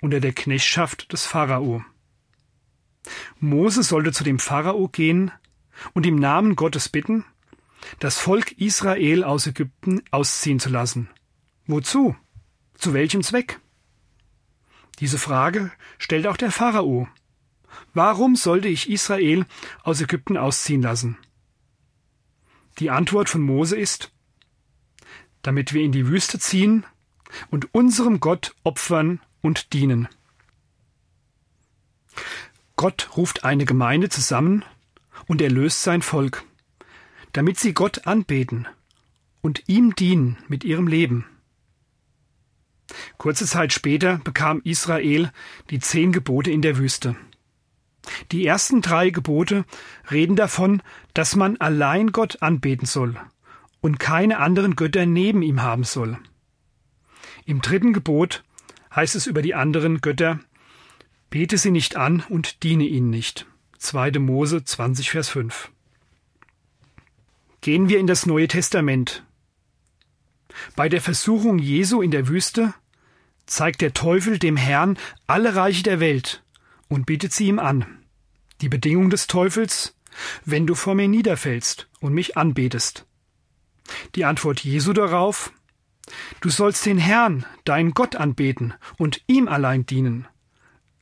unter 0.00 0.18
der 0.18 0.32
Knechtschaft 0.32 1.12
des 1.12 1.26
Pharao. 1.26 1.84
Mose 3.38 3.84
sollte 3.84 4.10
zu 4.10 4.24
dem 4.24 4.40
Pharao 4.40 4.88
gehen 4.88 5.30
und 5.92 6.06
im 6.06 6.16
Namen 6.16 6.56
Gottes 6.56 6.88
bitten, 6.88 7.24
das 7.98 8.18
Volk 8.18 8.52
Israel 8.52 9.24
aus 9.24 9.46
Ägypten 9.46 10.02
ausziehen 10.10 10.60
zu 10.60 10.68
lassen. 10.68 11.08
Wozu? 11.66 12.16
Zu 12.74 12.92
welchem 12.92 13.22
Zweck? 13.22 13.60
Diese 15.00 15.18
Frage 15.18 15.70
stellt 15.98 16.26
auch 16.26 16.36
der 16.36 16.50
Pharao. 16.50 17.08
Warum 17.94 18.36
sollte 18.36 18.68
ich 18.68 18.90
Israel 18.90 19.46
aus 19.82 20.00
Ägypten 20.00 20.36
ausziehen 20.36 20.82
lassen? 20.82 21.18
Die 22.78 22.90
Antwort 22.90 23.28
von 23.28 23.42
Mose 23.42 23.76
ist, 23.76 24.12
damit 25.42 25.72
wir 25.72 25.82
in 25.82 25.92
die 25.92 26.08
Wüste 26.08 26.38
ziehen 26.38 26.84
und 27.50 27.74
unserem 27.74 28.20
Gott 28.20 28.54
opfern 28.64 29.20
und 29.40 29.72
dienen. 29.72 30.08
Gott 32.76 33.10
ruft 33.16 33.44
eine 33.44 33.64
Gemeinde 33.64 34.08
zusammen 34.08 34.64
und 35.26 35.42
erlöst 35.42 35.82
sein 35.82 36.02
Volk 36.02 36.44
damit 37.32 37.58
sie 37.58 37.74
Gott 37.74 38.06
anbeten 38.06 38.66
und 39.40 39.64
ihm 39.68 39.94
dienen 39.94 40.38
mit 40.48 40.64
ihrem 40.64 40.86
Leben. 40.86 41.26
Kurze 43.18 43.46
Zeit 43.46 43.72
später 43.72 44.18
bekam 44.18 44.60
Israel 44.64 45.30
die 45.70 45.78
zehn 45.78 46.12
Gebote 46.12 46.50
in 46.50 46.62
der 46.62 46.78
Wüste. 46.78 47.16
Die 48.32 48.46
ersten 48.46 48.80
drei 48.80 49.10
Gebote 49.10 49.64
reden 50.10 50.36
davon, 50.36 50.82
dass 51.14 51.36
man 51.36 51.58
allein 51.58 52.12
Gott 52.12 52.42
anbeten 52.42 52.86
soll 52.86 53.16
und 53.80 54.00
keine 54.00 54.38
anderen 54.38 54.76
Götter 54.76 55.06
neben 55.06 55.42
ihm 55.42 55.62
haben 55.62 55.84
soll. 55.84 56.18
Im 57.44 57.60
dritten 57.60 57.92
Gebot 57.92 58.44
heißt 58.94 59.14
es 59.14 59.26
über 59.26 59.42
die 59.42 59.54
anderen 59.54 60.00
Götter, 60.00 60.40
bete 61.30 61.58
sie 61.58 61.70
nicht 61.70 61.96
an 61.96 62.24
und 62.28 62.62
diene 62.62 62.84
ihnen 62.84 63.10
nicht. 63.10 63.46
2. 63.78 64.12
Mose 64.18 64.64
20, 64.64 65.10
Vers 65.10 65.28
5. 65.28 65.70
Gehen 67.60 67.88
wir 67.88 67.98
in 67.98 68.06
das 68.06 68.26
Neue 68.26 68.48
Testament. 68.48 69.24
Bei 70.76 70.88
der 70.88 71.00
Versuchung 71.00 71.58
Jesu 71.58 72.02
in 72.02 72.10
der 72.10 72.28
Wüste 72.28 72.74
zeigt 73.46 73.80
der 73.80 73.94
Teufel 73.94 74.38
dem 74.38 74.56
Herrn 74.56 74.98
alle 75.26 75.54
Reiche 75.54 75.82
der 75.82 76.00
Welt 76.00 76.42
und 76.88 77.06
bietet 77.06 77.32
sie 77.32 77.48
ihm 77.48 77.58
an. 77.58 77.86
Die 78.60 78.68
Bedingung 78.68 79.10
des 79.10 79.26
Teufels, 79.26 79.96
wenn 80.44 80.66
du 80.66 80.74
vor 80.74 80.94
mir 80.94 81.08
niederfällst 81.08 81.88
und 82.00 82.12
mich 82.12 82.36
anbetest. 82.36 83.06
Die 84.14 84.24
Antwort 84.24 84.60
Jesu 84.60 84.92
darauf, 84.92 85.52
du 86.40 86.50
sollst 86.50 86.84
den 86.86 86.98
Herrn, 86.98 87.46
deinen 87.64 87.92
Gott 87.92 88.16
anbeten 88.16 88.74
und 88.96 89.22
ihm 89.26 89.48
allein 89.48 89.86
dienen. 89.86 90.26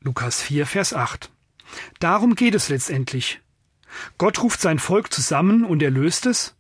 Lukas 0.01 0.41
4, 0.43 0.67
Vers 0.67 0.93
8. 0.93 1.31
Darum 1.99 2.35
geht 2.35 2.55
es 2.55 2.69
letztendlich. 2.69 3.41
Gott 4.19 4.43
ruft 4.43 4.61
sein 4.61 4.79
Volk 4.79 5.13
zusammen 5.13 5.65
und 5.65 5.83
erlöst 5.83 6.27
es, 6.27 6.55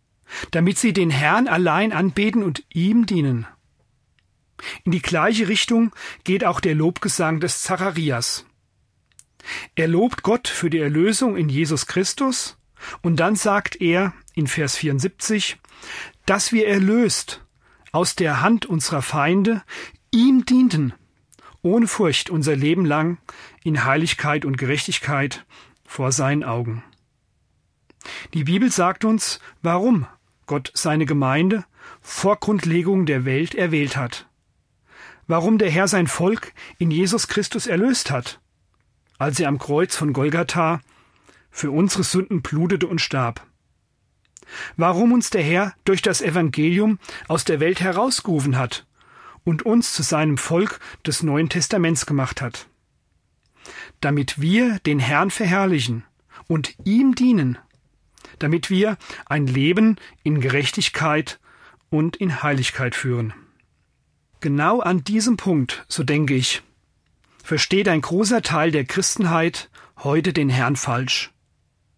damit 0.50 0.78
sie 0.78 0.92
den 0.92 1.10
Herrn 1.10 1.48
allein 1.48 1.92
anbeten 1.92 2.42
und 2.42 2.64
ihm 2.72 3.06
dienen. 3.06 3.46
In 4.84 4.92
die 4.92 5.02
gleiche 5.02 5.48
Richtung 5.48 5.94
geht 6.24 6.44
auch 6.44 6.60
der 6.60 6.74
Lobgesang 6.74 7.40
des 7.40 7.62
Zacharias. 7.62 8.46
Er 9.74 9.88
lobt 9.88 10.22
Gott 10.22 10.48
für 10.48 10.70
die 10.70 10.78
Erlösung 10.78 11.36
in 11.36 11.48
Jesus 11.48 11.86
Christus 11.86 12.56
und 13.02 13.16
dann 13.16 13.36
sagt 13.36 13.80
er 13.80 14.12
in 14.34 14.46
Vers 14.46 14.76
74, 14.76 15.58
dass 16.24 16.52
wir 16.52 16.66
erlöst 16.66 17.44
aus 17.92 18.16
der 18.16 18.40
Hand 18.40 18.66
unserer 18.66 19.02
Feinde 19.02 19.62
ihm 20.10 20.44
dienten, 20.44 20.94
ohne 21.62 21.86
Furcht 21.86 22.30
unser 22.30 22.56
Leben 22.56 22.84
lang 22.84 23.18
in 23.62 23.84
Heiligkeit 23.84 24.44
und 24.44 24.58
Gerechtigkeit 24.58 25.44
vor 25.84 26.12
seinen 26.12 26.44
Augen. 26.44 26.82
Die 28.34 28.44
Bibel 28.44 28.70
sagt 28.70 29.04
uns, 29.04 29.40
warum 29.62 30.06
Gott 30.46 30.70
seine 30.74 31.06
Gemeinde 31.06 31.64
vor 32.00 32.36
Grundlegung 32.36 33.06
der 33.06 33.24
Welt 33.24 33.54
erwählt 33.54 33.96
hat. 33.96 34.28
Warum 35.26 35.58
der 35.58 35.70
Herr 35.70 35.88
sein 35.88 36.06
Volk 36.06 36.52
in 36.78 36.90
Jesus 36.90 37.26
Christus 37.26 37.66
erlöst 37.66 38.10
hat, 38.10 38.40
als 39.18 39.40
er 39.40 39.48
am 39.48 39.58
Kreuz 39.58 39.96
von 39.96 40.12
Golgatha 40.12 40.80
für 41.50 41.70
unsere 41.70 42.04
Sünden 42.04 42.42
blutete 42.42 42.86
und 42.86 43.00
starb. 43.00 43.44
Warum 44.76 45.12
uns 45.12 45.30
der 45.30 45.42
Herr 45.42 45.74
durch 45.84 46.02
das 46.02 46.20
Evangelium 46.20 46.98
aus 47.26 47.44
der 47.44 47.58
Welt 47.58 47.80
herausgerufen 47.80 48.56
hat 48.56 48.86
und 49.42 49.62
uns 49.64 49.92
zu 49.94 50.02
seinem 50.02 50.38
Volk 50.38 50.78
des 51.04 51.22
Neuen 51.22 51.48
Testaments 51.48 52.06
gemacht 52.06 52.40
hat. 52.40 52.68
Damit 54.00 54.40
wir 54.40 54.78
den 54.80 55.00
Herrn 55.00 55.30
verherrlichen 55.30 56.04
und 56.46 56.76
ihm 56.84 57.14
dienen 57.14 57.58
damit 58.38 58.70
wir 58.70 58.96
ein 59.26 59.46
Leben 59.46 59.96
in 60.22 60.40
Gerechtigkeit 60.40 61.38
und 61.90 62.16
in 62.16 62.42
Heiligkeit 62.42 62.94
führen. 62.94 63.32
Genau 64.40 64.80
an 64.80 65.04
diesem 65.04 65.36
Punkt, 65.36 65.84
so 65.88 66.02
denke 66.02 66.34
ich, 66.34 66.62
versteht 67.42 67.88
ein 67.88 68.00
großer 68.00 68.42
Teil 68.42 68.70
der 68.70 68.84
Christenheit 68.84 69.70
heute 69.98 70.32
den 70.32 70.48
Herrn 70.48 70.76
falsch. 70.76 71.32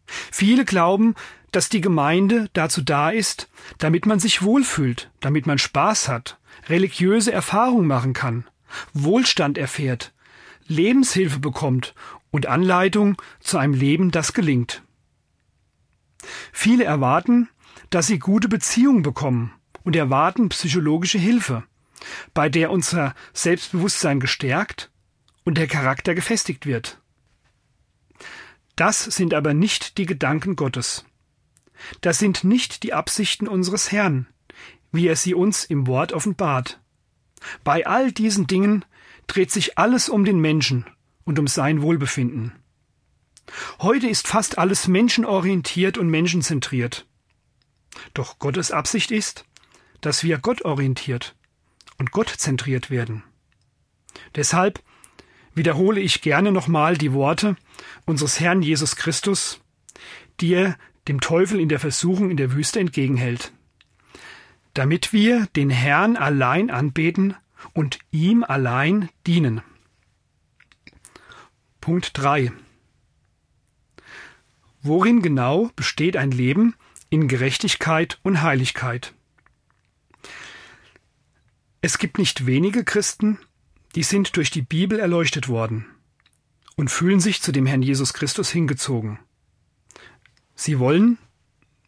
Viele 0.06 0.64
glauben, 0.64 1.14
dass 1.52 1.68
die 1.68 1.80
Gemeinde 1.80 2.48
dazu 2.52 2.82
da 2.82 3.10
ist, 3.10 3.48
damit 3.78 4.06
man 4.06 4.20
sich 4.20 4.42
wohlfühlt, 4.42 5.10
damit 5.20 5.46
man 5.46 5.58
Spaß 5.58 6.08
hat, 6.08 6.38
religiöse 6.68 7.32
Erfahrungen 7.32 7.86
machen 7.86 8.12
kann, 8.12 8.44
Wohlstand 8.92 9.58
erfährt, 9.58 10.12
Lebenshilfe 10.66 11.38
bekommt 11.38 11.94
und 12.30 12.46
Anleitung 12.46 13.20
zu 13.40 13.58
einem 13.58 13.74
Leben, 13.74 14.10
das 14.10 14.34
gelingt. 14.34 14.82
Viele 16.52 16.84
erwarten, 16.84 17.48
dass 17.90 18.06
sie 18.06 18.18
gute 18.18 18.48
Beziehungen 18.48 19.02
bekommen 19.02 19.52
und 19.84 19.96
erwarten 19.96 20.48
psychologische 20.48 21.18
Hilfe, 21.18 21.64
bei 22.34 22.48
der 22.48 22.70
unser 22.70 23.14
Selbstbewusstsein 23.32 24.20
gestärkt 24.20 24.90
und 25.44 25.58
der 25.58 25.66
Charakter 25.66 26.14
gefestigt 26.14 26.66
wird. 26.66 27.00
Das 28.76 29.02
sind 29.02 29.34
aber 29.34 29.54
nicht 29.54 29.98
die 29.98 30.06
Gedanken 30.06 30.56
Gottes. 30.56 31.04
Das 32.00 32.18
sind 32.18 32.44
nicht 32.44 32.82
die 32.82 32.92
Absichten 32.92 33.48
unseres 33.48 33.92
Herrn, 33.92 34.26
wie 34.92 35.06
er 35.06 35.16
sie 35.16 35.34
uns 35.34 35.64
im 35.64 35.86
Wort 35.86 36.12
offenbart. 36.12 36.80
Bei 37.64 37.86
all 37.86 38.12
diesen 38.12 38.46
Dingen 38.46 38.84
dreht 39.26 39.50
sich 39.50 39.78
alles 39.78 40.08
um 40.08 40.24
den 40.24 40.40
Menschen 40.40 40.86
und 41.24 41.38
um 41.38 41.46
sein 41.46 41.82
Wohlbefinden. 41.82 42.52
Heute 43.80 44.08
ist 44.08 44.28
fast 44.28 44.58
alles 44.58 44.88
menschenorientiert 44.88 45.98
und 45.98 46.08
menschenzentriert. 46.08 47.06
Doch 48.14 48.38
Gottes 48.38 48.70
Absicht 48.70 49.10
ist, 49.10 49.44
dass 50.00 50.22
wir 50.22 50.38
gottorientiert 50.38 51.34
und 51.98 52.12
gottzentriert 52.12 52.90
werden. 52.90 53.24
Deshalb 54.34 54.82
wiederhole 55.54 56.00
ich 56.00 56.22
gerne 56.22 56.52
nochmal 56.52 56.96
die 56.96 57.12
Worte 57.12 57.56
unseres 58.06 58.40
Herrn 58.40 58.62
Jesus 58.62 58.96
Christus, 58.96 59.60
die 60.40 60.54
er 60.54 60.78
dem 61.08 61.20
Teufel 61.20 61.58
in 61.58 61.68
der 61.68 61.80
Versuchung 61.80 62.30
in 62.30 62.36
der 62.36 62.52
Wüste 62.52 62.80
entgegenhält. 62.80 63.52
Damit 64.74 65.12
wir 65.12 65.46
den 65.56 65.70
Herrn 65.70 66.16
allein 66.16 66.70
anbeten 66.70 67.34
und 67.72 67.98
ihm 68.10 68.44
allein 68.44 69.08
dienen. 69.26 69.62
Punkt 71.80 72.10
3. 72.14 72.52
Worin 74.88 75.20
genau 75.20 75.70
besteht 75.76 76.16
ein 76.16 76.30
Leben 76.30 76.74
in 77.10 77.28
Gerechtigkeit 77.28 78.18
und 78.22 78.40
Heiligkeit? 78.40 79.12
Es 81.82 81.98
gibt 81.98 82.16
nicht 82.16 82.46
wenige 82.46 82.84
Christen, 82.84 83.38
die 83.94 84.02
sind 84.02 84.34
durch 84.38 84.50
die 84.50 84.62
Bibel 84.62 84.98
erleuchtet 84.98 85.48
worden 85.50 85.84
und 86.74 86.90
fühlen 86.90 87.20
sich 87.20 87.42
zu 87.42 87.52
dem 87.52 87.66
Herrn 87.66 87.82
Jesus 87.82 88.14
Christus 88.14 88.48
hingezogen. 88.48 89.18
Sie 90.54 90.78
wollen, 90.78 91.18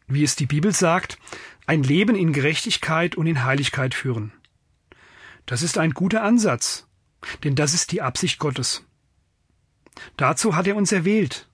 wie 0.05 0.23
es 0.23 0.35
die 0.35 0.45
Bibel 0.45 0.71
sagt, 0.71 1.17
ein 1.65 1.81
Leben 1.81 2.15
in 2.15 2.33
Gerechtigkeit 2.33 3.15
und 3.15 3.25
in 3.25 3.43
Heiligkeit 3.43 3.95
führen. 3.95 4.31
Das 5.47 5.63
ist 5.63 5.79
ein 5.79 5.95
guter 5.95 6.21
Ansatz, 6.21 6.85
denn 7.43 7.55
das 7.55 7.73
ist 7.73 7.93
die 7.93 8.03
Absicht 8.03 8.37
Gottes. 8.37 8.85
Dazu 10.17 10.55
hat 10.55 10.67
er 10.67 10.75
uns 10.75 10.91
erwählt 10.91 11.47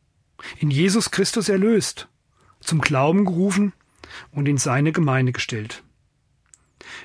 in 0.59 0.71
Jesus 0.71 1.11
Christus 1.11 1.49
erlöst, 1.49 2.07
zum 2.59 2.81
Glauben 2.81 3.25
gerufen 3.25 3.73
und 4.31 4.47
in 4.47 4.57
seine 4.57 4.91
Gemeinde 4.91 5.31
gestellt. 5.31 5.83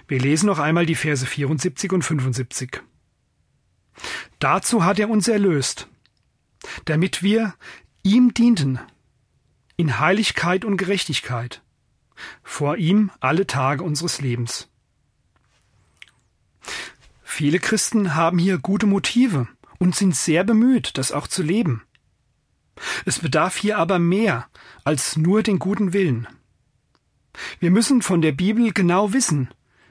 Wir 0.06 0.20
lesen 0.20 0.46
noch 0.46 0.58
einmal 0.58 0.86
die 0.86 0.94
Verse 0.94 1.24
74 1.24 1.92
und 1.92 2.02
75. 2.02 2.82
Dazu 4.38 4.84
hat 4.84 4.98
er 4.98 5.10
uns 5.10 5.28
erlöst, 5.28 5.88
damit 6.84 7.22
wir 7.22 7.54
ihm 8.02 8.34
dienten, 8.34 8.78
in 9.76 9.98
Heiligkeit 9.98 10.64
und 10.64 10.76
Gerechtigkeit, 10.76 11.62
vor 12.42 12.76
ihm 12.76 13.10
alle 13.20 13.46
Tage 13.46 13.82
unseres 13.82 14.20
Lebens. 14.20 14.68
Viele 17.22 17.58
Christen 17.58 18.14
haben 18.14 18.38
hier 18.38 18.58
gute 18.58 18.86
Motive 18.86 19.48
und 19.78 19.96
sind 19.96 20.14
sehr 20.14 20.44
bemüht, 20.44 20.98
das 20.98 21.12
auch 21.12 21.26
zu 21.26 21.42
leben. 21.42 21.82
Es 23.04 23.18
bedarf 23.18 23.56
hier 23.56 23.78
aber 23.78 23.98
mehr 23.98 24.48
als 24.84 25.16
nur 25.16 25.42
den 25.42 25.58
guten 25.58 25.92
Willen. 25.92 26.26
Wir 27.60 27.70
müssen 27.70 28.02
von 28.02 28.22
der 28.22 28.32
Bibel 28.32 28.72
genau 28.72 29.12
wissen, 29.12 29.48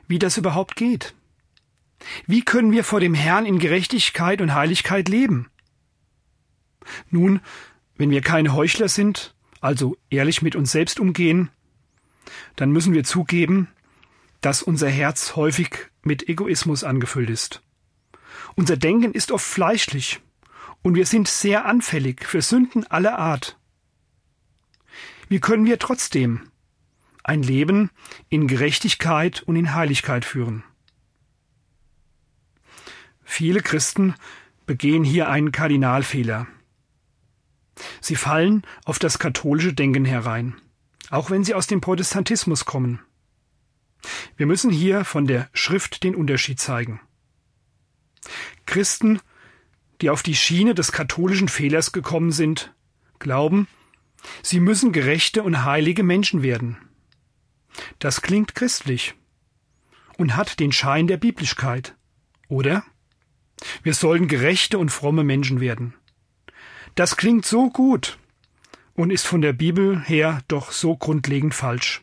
wie 0.07 0.19
das 0.19 0.37
überhaupt 0.37 0.75
geht. 0.75 1.15
Wie 2.27 2.41
können 2.41 2.71
wir 2.71 2.83
vor 2.83 2.99
dem 2.99 3.13
Herrn 3.13 3.45
in 3.45 3.59
Gerechtigkeit 3.59 4.41
und 4.41 4.53
Heiligkeit 4.53 5.09
leben? 5.09 5.49
Nun, 7.09 7.41
wenn 7.95 8.09
wir 8.09 8.21
keine 8.21 8.53
Heuchler 8.53 8.89
sind, 8.89 9.35
also 9.59 9.95
ehrlich 10.09 10.41
mit 10.41 10.55
uns 10.55 10.71
selbst 10.71 10.99
umgehen, 10.99 11.49
dann 12.55 12.71
müssen 12.71 12.93
wir 12.93 13.03
zugeben, 13.03 13.67
dass 14.41 14.63
unser 14.63 14.89
Herz 14.89 15.35
häufig 15.35 15.91
mit 16.01 16.27
Egoismus 16.27 16.83
angefüllt 16.83 17.29
ist. 17.29 17.61
Unser 18.55 18.75
Denken 18.75 19.13
ist 19.13 19.31
oft 19.31 19.45
fleischlich 19.45 20.19
und 20.83 20.95
wir 20.95 21.05
sind 21.05 21.27
sehr 21.27 21.65
anfällig 21.65 22.25
für 22.25 22.41
Sünden 22.41 22.85
aller 22.87 23.17
Art. 23.19 23.57
Wie 25.29 25.39
können 25.39 25.65
wir 25.65 25.79
trotzdem 25.79 26.51
ein 27.23 27.43
Leben 27.43 27.91
in 28.29 28.47
Gerechtigkeit 28.47 29.43
und 29.43 29.55
in 29.55 29.73
Heiligkeit 29.73 30.25
führen? 30.25 30.63
Viele 33.23 33.61
Christen 33.61 34.15
begehen 34.65 35.03
hier 35.03 35.29
einen 35.29 35.51
Kardinalfehler. 35.51 36.47
Sie 38.01 38.15
fallen 38.15 38.63
auf 38.83 38.99
das 38.99 39.19
katholische 39.19 39.73
Denken 39.73 40.05
herein, 40.05 40.59
auch 41.09 41.29
wenn 41.29 41.43
sie 41.43 41.53
aus 41.53 41.67
dem 41.67 41.81
Protestantismus 41.81 42.65
kommen. 42.65 42.99
Wir 44.35 44.47
müssen 44.47 44.71
hier 44.71 45.05
von 45.05 45.27
der 45.27 45.49
Schrift 45.53 46.03
den 46.03 46.15
Unterschied 46.15 46.59
zeigen. 46.59 46.99
Christen 48.65 49.21
die 50.01 50.09
auf 50.09 50.23
die 50.23 50.35
Schiene 50.35 50.73
des 50.75 50.91
katholischen 50.91 51.47
Fehlers 51.47 51.91
gekommen 51.91 52.31
sind, 52.31 52.73
glauben, 53.19 53.67
sie 54.41 54.59
müssen 54.59 54.91
gerechte 54.91 55.43
und 55.43 55.63
heilige 55.63 56.03
Menschen 56.03 56.43
werden. 56.43 56.77
Das 57.99 58.21
klingt 58.21 58.55
christlich 58.55 59.13
und 60.17 60.35
hat 60.35 60.59
den 60.59 60.71
Schein 60.71 61.07
der 61.07 61.17
Biblischkeit, 61.17 61.95
oder? 62.47 62.83
Wir 63.83 63.93
sollen 63.93 64.27
gerechte 64.27 64.79
und 64.79 64.89
fromme 64.89 65.23
Menschen 65.23 65.59
werden. 65.59 65.93
Das 66.95 67.15
klingt 67.15 67.45
so 67.45 67.69
gut 67.69 68.17
und 68.93 69.11
ist 69.11 69.25
von 69.25 69.41
der 69.41 69.53
Bibel 69.53 70.01
her 70.01 70.41
doch 70.47 70.71
so 70.71 70.97
grundlegend 70.97 71.53
falsch. 71.53 72.01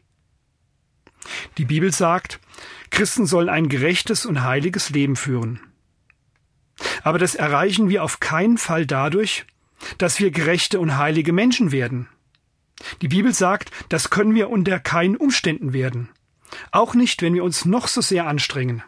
Die 1.58 1.64
Bibel 1.64 1.92
sagt, 1.92 2.40
Christen 2.90 3.26
sollen 3.26 3.48
ein 3.48 3.68
gerechtes 3.68 4.24
und 4.24 4.44
heiliges 4.44 4.90
Leben 4.90 5.16
führen. 5.16 5.60
Aber 7.02 7.18
das 7.18 7.34
erreichen 7.34 7.88
wir 7.88 8.04
auf 8.04 8.20
keinen 8.20 8.58
Fall 8.58 8.86
dadurch, 8.86 9.44
dass 9.98 10.20
wir 10.20 10.30
gerechte 10.30 10.80
und 10.80 10.96
heilige 10.96 11.32
Menschen 11.32 11.72
werden. 11.72 12.08
Die 13.02 13.08
Bibel 13.08 13.32
sagt, 13.32 13.70
das 13.88 14.10
können 14.10 14.34
wir 14.34 14.50
unter 14.50 14.78
keinen 14.78 15.16
Umständen 15.16 15.72
werden. 15.72 16.08
Auch 16.70 16.94
nicht, 16.94 17.22
wenn 17.22 17.34
wir 17.34 17.44
uns 17.44 17.64
noch 17.64 17.88
so 17.88 18.00
sehr 18.00 18.26
anstrengen. 18.26 18.82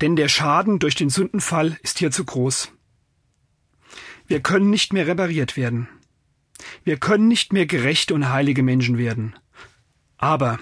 Denn 0.00 0.16
der 0.16 0.28
Schaden 0.28 0.78
durch 0.78 0.94
den 0.94 1.10
Sündenfall 1.10 1.78
ist 1.82 1.98
hier 1.98 2.10
zu 2.10 2.24
groß. 2.24 2.70
Wir 4.26 4.40
können 4.40 4.70
nicht 4.70 4.92
mehr 4.92 5.06
repariert 5.06 5.56
werden. 5.56 5.88
Wir 6.84 6.98
können 6.98 7.28
nicht 7.28 7.52
mehr 7.52 7.66
gerechte 7.66 8.14
und 8.14 8.28
heilige 8.28 8.62
Menschen 8.62 8.98
werden. 8.98 9.34
Aber, 10.16 10.58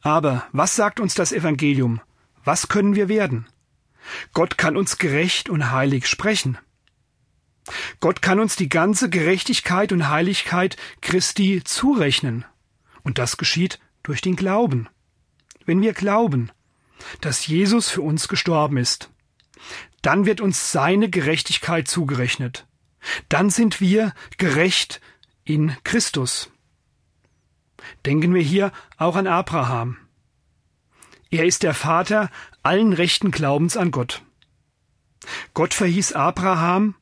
aber, 0.00 0.46
was 0.52 0.76
sagt 0.76 1.00
uns 1.00 1.14
das 1.14 1.32
Evangelium? 1.32 2.00
Was 2.44 2.68
können 2.68 2.94
wir 2.96 3.08
werden? 3.08 3.46
Gott 4.32 4.58
kann 4.58 4.76
uns 4.76 4.98
gerecht 4.98 5.48
und 5.48 5.70
heilig 5.70 6.06
sprechen. 6.06 6.58
Gott 8.00 8.22
kann 8.22 8.40
uns 8.40 8.56
die 8.56 8.68
ganze 8.68 9.08
Gerechtigkeit 9.08 9.92
und 9.92 10.08
Heiligkeit 10.08 10.76
Christi 11.00 11.62
zurechnen. 11.64 12.44
Und 13.02 13.18
das 13.18 13.36
geschieht 13.36 13.78
durch 14.02 14.20
den 14.20 14.36
Glauben. 14.36 14.88
Wenn 15.64 15.80
wir 15.80 15.92
glauben, 15.92 16.50
dass 17.20 17.46
Jesus 17.46 17.88
für 17.88 18.02
uns 18.02 18.28
gestorben 18.28 18.76
ist, 18.76 19.10
dann 20.02 20.26
wird 20.26 20.40
uns 20.40 20.72
seine 20.72 21.08
Gerechtigkeit 21.08 21.86
zugerechnet. 21.86 22.66
Dann 23.28 23.50
sind 23.50 23.80
wir 23.80 24.12
gerecht 24.38 25.00
in 25.44 25.76
Christus. 25.84 26.50
Denken 28.06 28.34
wir 28.34 28.42
hier 28.42 28.72
auch 28.96 29.16
an 29.16 29.26
Abraham. 29.26 29.96
Er 31.32 31.46
ist 31.46 31.62
der 31.62 31.72
Vater 31.72 32.30
allen 32.62 32.92
rechten 32.92 33.30
Glaubens 33.30 33.78
an 33.78 33.90
Gott. 33.90 34.22
Gott 35.54 35.72
verhieß 35.72 36.12
Abraham 36.12 36.94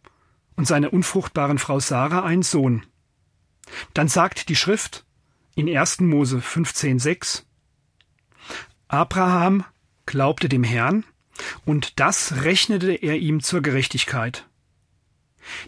und 0.54 0.68
seiner 0.68 0.92
unfruchtbaren 0.92 1.58
Frau 1.58 1.80
Sarah 1.80 2.22
einen 2.22 2.44
Sohn. 2.44 2.86
Dann 3.92 4.06
sagt 4.06 4.48
die 4.48 4.54
Schrift 4.54 5.04
in 5.56 5.68
1. 5.68 6.02
Mose 6.02 6.38
15,6 6.38 7.42
Abraham 8.86 9.64
glaubte 10.06 10.48
dem 10.48 10.62
Herrn, 10.62 11.04
und 11.64 11.98
das 11.98 12.44
rechnete 12.44 12.92
er 12.92 13.16
ihm 13.16 13.40
zur 13.40 13.62
Gerechtigkeit. 13.62 14.46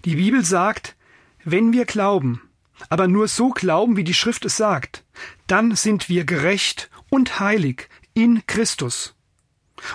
Die 0.04 0.14
Bibel 0.14 0.44
sagt, 0.44 0.94
wenn 1.42 1.72
wir 1.72 1.84
glauben, 1.84 2.48
aber 2.90 3.08
nur 3.08 3.26
so 3.26 3.50
glauben, 3.50 3.96
wie 3.96 4.04
die 4.04 4.14
Schrift 4.14 4.44
es 4.44 4.56
sagt, 4.56 5.04
dann 5.48 5.74
sind 5.74 6.08
wir 6.08 6.24
gerecht 6.24 6.90
und 7.10 7.40
heilig 7.40 7.88
in 8.14 8.46
Christus. 8.46 9.14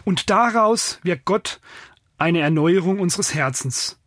Und 0.05 0.29
daraus 0.29 0.99
wirkt 1.03 1.25
Gott 1.25 1.59
eine 2.17 2.39
Erneuerung 2.39 2.99
unseres 2.99 3.33
Herzens, 3.33 3.99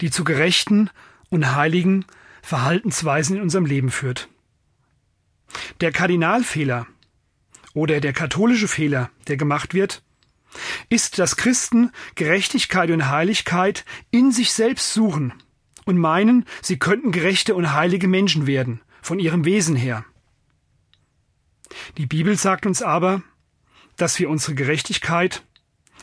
die 0.00 0.10
zu 0.10 0.24
gerechten 0.24 0.90
und 1.30 1.54
heiligen 1.54 2.04
Verhaltensweisen 2.42 3.36
in 3.36 3.42
unserem 3.42 3.66
Leben 3.66 3.90
führt. 3.90 4.28
Der 5.80 5.92
Kardinalfehler 5.92 6.86
oder 7.72 8.00
der 8.00 8.12
katholische 8.12 8.68
Fehler, 8.68 9.10
der 9.28 9.36
gemacht 9.36 9.74
wird, 9.74 10.02
ist, 10.88 11.18
dass 11.18 11.36
Christen 11.36 11.90
Gerechtigkeit 12.14 12.90
und 12.90 13.08
Heiligkeit 13.08 13.84
in 14.10 14.30
sich 14.30 14.52
selbst 14.52 14.92
suchen 14.92 15.32
und 15.84 15.98
meinen, 15.98 16.44
sie 16.62 16.78
könnten 16.78 17.12
gerechte 17.12 17.54
und 17.54 17.72
heilige 17.72 18.08
Menschen 18.08 18.46
werden, 18.46 18.80
von 19.02 19.18
ihrem 19.18 19.44
Wesen 19.44 19.76
her. 19.76 20.04
Die 21.98 22.06
Bibel 22.06 22.36
sagt 22.36 22.66
uns 22.66 22.82
aber, 22.82 23.22
dass 23.96 24.18
wir 24.18 24.30
unsere 24.30 24.54
Gerechtigkeit 24.54 25.44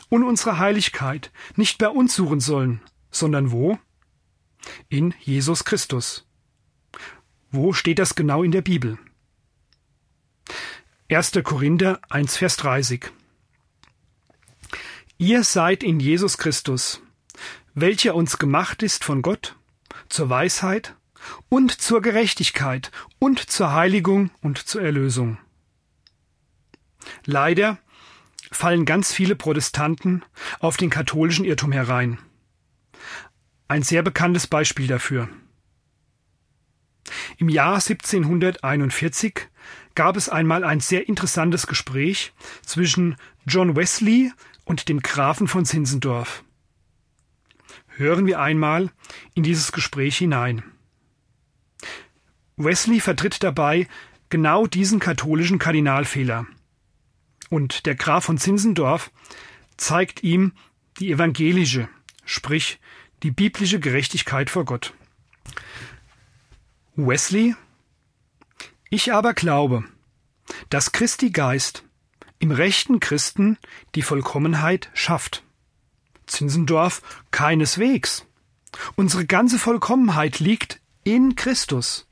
und 0.08 0.24
unsere 0.24 0.58
Heiligkeit 0.58 1.30
nicht 1.56 1.78
bei 1.78 1.88
uns 1.88 2.14
suchen 2.14 2.40
sollen, 2.40 2.80
sondern 3.10 3.50
wo? 3.50 3.78
In 4.88 5.14
Jesus 5.20 5.64
Christus. 5.64 6.26
Wo 7.50 7.72
steht 7.72 7.98
das 7.98 8.14
genau 8.14 8.42
in 8.42 8.52
der 8.52 8.62
Bibel? 8.62 8.98
1. 11.10 11.32
Korinther 11.44 12.00
1, 12.08 12.36
Vers 12.36 12.56
30. 12.56 13.10
Ihr 15.18 15.44
seid 15.44 15.82
in 15.82 16.00
Jesus 16.00 16.38
Christus, 16.38 17.02
welcher 17.74 18.14
uns 18.14 18.38
gemacht 18.38 18.82
ist 18.82 19.04
von 19.04 19.22
Gott, 19.22 19.56
zur 20.08 20.30
Weisheit 20.30 20.96
und 21.48 21.70
zur 21.70 22.02
Gerechtigkeit 22.02 22.90
und 23.18 23.38
zur 23.38 23.72
Heiligung 23.72 24.30
und 24.40 24.58
zur 24.58 24.82
Erlösung. 24.82 25.38
Leider 27.24 27.78
fallen 28.50 28.84
ganz 28.84 29.12
viele 29.12 29.36
Protestanten 29.36 30.24
auf 30.60 30.76
den 30.76 30.90
katholischen 30.90 31.44
Irrtum 31.44 31.72
herein. 31.72 32.18
Ein 33.68 33.82
sehr 33.82 34.02
bekanntes 34.02 34.46
Beispiel 34.46 34.86
dafür. 34.86 35.28
Im 37.38 37.48
Jahr 37.48 37.76
1741 37.76 39.48
gab 39.94 40.16
es 40.16 40.28
einmal 40.28 40.64
ein 40.64 40.80
sehr 40.80 41.08
interessantes 41.08 41.66
Gespräch 41.66 42.32
zwischen 42.62 43.16
John 43.46 43.76
Wesley 43.76 44.32
und 44.64 44.88
dem 44.88 45.00
Grafen 45.00 45.48
von 45.48 45.64
Zinzendorf. 45.64 46.44
Hören 47.88 48.26
wir 48.26 48.40
einmal 48.40 48.90
in 49.34 49.42
dieses 49.42 49.72
Gespräch 49.72 50.18
hinein. 50.18 50.62
Wesley 52.56 53.00
vertritt 53.00 53.42
dabei 53.42 53.88
genau 54.28 54.66
diesen 54.66 54.98
katholischen 54.98 55.58
Kardinalfehler– 55.58 56.46
und 57.52 57.84
der 57.84 57.94
Graf 57.94 58.24
von 58.24 58.38
Zinzendorf 58.38 59.10
zeigt 59.76 60.22
ihm 60.22 60.52
die 60.98 61.12
evangelische, 61.12 61.86
sprich 62.24 62.80
die 63.22 63.30
biblische 63.30 63.78
Gerechtigkeit 63.78 64.48
vor 64.48 64.64
Gott. 64.64 64.94
Wesley 66.96 67.54
Ich 68.88 69.12
aber 69.12 69.34
glaube, 69.34 69.84
dass 70.70 70.92
Christi 70.92 71.30
Geist 71.30 71.84
im 72.38 72.52
rechten 72.52 73.00
Christen 73.00 73.58
die 73.96 74.02
Vollkommenheit 74.02 74.88
schafft. 74.94 75.42
Zinzendorf 76.26 77.02
keineswegs. 77.32 78.24
Unsere 78.96 79.26
ganze 79.26 79.58
Vollkommenheit 79.58 80.40
liegt 80.40 80.80
in 81.04 81.36
Christus. 81.36 82.08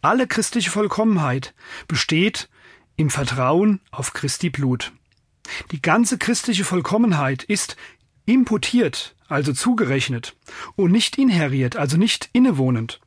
Alle 0.00 0.26
christliche 0.26 0.70
Vollkommenheit 0.70 1.54
besteht 1.86 2.48
im 2.96 3.10
Vertrauen 3.10 3.80
auf 3.90 4.12
Christi 4.12 4.50
Blut. 4.50 4.92
Die 5.70 5.82
ganze 5.82 6.18
christliche 6.18 6.64
Vollkommenheit 6.64 7.42
ist 7.44 7.76
imputiert, 8.26 9.14
also 9.28 9.52
zugerechnet, 9.52 10.36
und 10.76 10.92
nicht 10.92 11.18
inheriert, 11.18 11.76
also 11.76 11.96
nicht 11.96 12.30
innewohnend. 12.32 13.00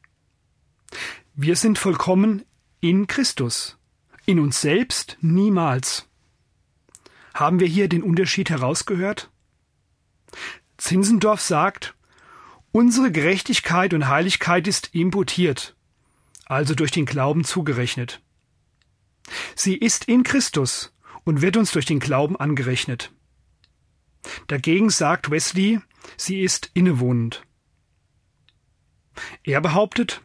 Wir 1.36 1.56
sind 1.56 1.78
vollkommen 1.78 2.44
in 2.80 3.08
Christus, 3.08 3.78
in 4.26 4.40
uns 4.40 4.62
selbst 4.62 5.18
niemals. 5.22 6.08
Haben 7.34 7.60
wir 7.60 7.68
hier 7.68 7.90
den 7.90 8.04
Unterschied 8.04 8.50
herausgehört? 8.50 9.32
Zinzendorf 10.78 11.42
sagt, 11.42 11.96
unsere 12.72 13.12
Gerechtigkeit 13.12 13.94
und 13.94 14.08
Heiligkeit 14.08 14.68
ist 14.68 14.94
imputiert, 14.94 15.76
also 16.46 16.76
durch 16.76 16.92
den 16.92 17.06
Glauben 17.06 17.44
zugerechnet. 17.44 18.22
Sie 19.56 19.76
ist 19.76 20.06
in 20.06 20.24
Christus 20.24 20.94
und 21.24 21.42
wird 21.42 21.58
uns 21.58 21.72
durch 21.72 21.86
den 21.86 22.00
Glauben 22.00 22.36
angerechnet. 22.38 23.12
Dagegen 24.48 24.90
sagt 24.90 25.30
Wesley, 25.30 25.80
sie 26.16 26.42
ist 26.42 26.72
innewohnend. 26.74 27.44
Er 29.44 29.62
behauptet, 29.62 30.22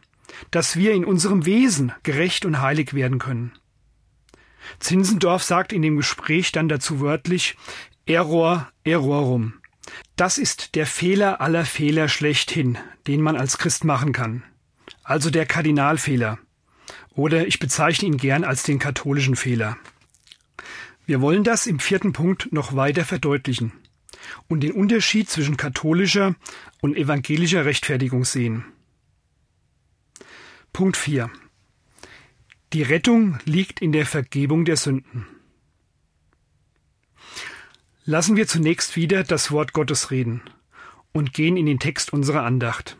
dass 0.51 0.75
wir 0.75 0.93
in 0.93 1.05
unserem 1.05 1.45
Wesen 1.45 1.93
gerecht 2.03 2.45
und 2.45 2.61
heilig 2.61 2.93
werden 2.93 3.19
können. 3.19 3.53
Zinsendorf 4.79 5.43
sagt 5.43 5.73
in 5.73 5.81
dem 5.81 5.97
Gespräch 5.97 6.51
dann 6.51 6.69
dazu 6.69 6.99
wörtlich 6.99 7.57
Error 8.05 8.71
errorum. 8.83 9.53
Das 10.15 10.37
ist 10.37 10.75
der 10.75 10.85
Fehler 10.85 11.41
aller 11.41 11.65
Fehler 11.65 12.07
schlechthin, 12.07 12.77
den 13.07 13.21
man 13.21 13.35
als 13.35 13.57
Christ 13.57 13.83
machen 13.83 14.13
kann. 14.13 14.43
Also 15.03 15.29
der 15.29 15.45
Kardinalfehler. 15.45 16.39
Oder 17.15 17.47
ich 17.47 17.59
bezeichne 17.59 18.07
ihn 18.07 18.17
gern 18.17 18.43
als 18.43 18.63
den 18.63 18.79
katholischen 18.79 19.35
Fehler. 19.35 19.77
Wir 21.05 21.21
wollen 21.21 21.43
das 21.43 21.67
im 21.67 21.79
vierten 21.79 22.13
Punkt 22.13 22.51
noch 22.51 22.75
weiter 22.75 23.05
verdeutlichen 23.05 23.73
und 24.47 24.61
den 24.61 24.71
Unterschied 24.71 25.29
zwischen 25.29 25.57
katholischer 25.57 26.35
und 26.81 26.95
evangelischer 26.95 27.65
Rechtfertigung 27.65 28.23
sehen. 28.25 28.65
Punkt 30.71 30.97
4. 30.97 31.29
Die 32.71 32.81
Rettung 32.81 33.37
liegt 33.45 33.81
in 33.81 33.91
der 33.91 34.05
Vergebung 34.05 34.65
der 34.65 34.77
Sünden. 34.77 35.27
Lassen 38.05 38.35
wir 38.35 38.47
zunächst 38.47 38.95
wieder 38.95 39.23
das 39.23 39.51
Wort 39.51 39.73
Gottes 39.73 40.09
reden 40.09 40.41
und 41.11 41.33
gehen 41.33 41.57
in 41.57 41.65
den 41.65 41.79
Text 41.79 42.11
unserer 42.11 42.43
Andacht. 42.43 42.97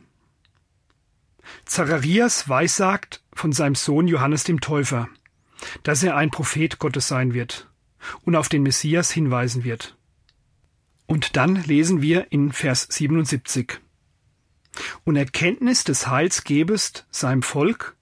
Zacharias 1.66 2.50
weissagt 2.50 3.24
von 3.34 3.52
seinem 3.52 3.76
Sohn 3.76 4.08
Johannes 4.08 4.44
dem 4.44 4.62
Täufer, 4.62 5.10
dass 5.84 6.04
er 6.04 6.16
ein 6.16 6.32
Prophet 6.32 6.80
Gottes 6.80 7.08
sein 7.08 7.34
wird 7.34 7.70
und 8.24 8.36
auf 8.36 8.50
den 8.50 8.64
Messias 8.64 9.12
hinweisen 9.12 9.64
wird. 9.64 9.98
Und 11.06 11.36
dann 11.36 11.56
lesen 11.64 12.02
wir 12.02 12.32
in 12.32 12.52
Vers 12.52 12.88
77. 12.90 13.80
Und 15.04 15.16
Erkenntnis 15.16 15.84
des 15.84 16.08
Heils 16.08 16.44
gebest 16.44 17.06
seinem 17.12 17.44
Volk 17.44 17.96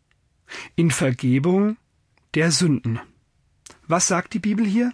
in 0.76 0.92
Vergebung 0.92 1.78
der 2.34 2.52
Sünden. 2.52 3.00
Was 3.88 4.08
sagt 4.08 4.34
die 4.34 4.40
Bibel 4.40 4.66
hier? 4.66 4.94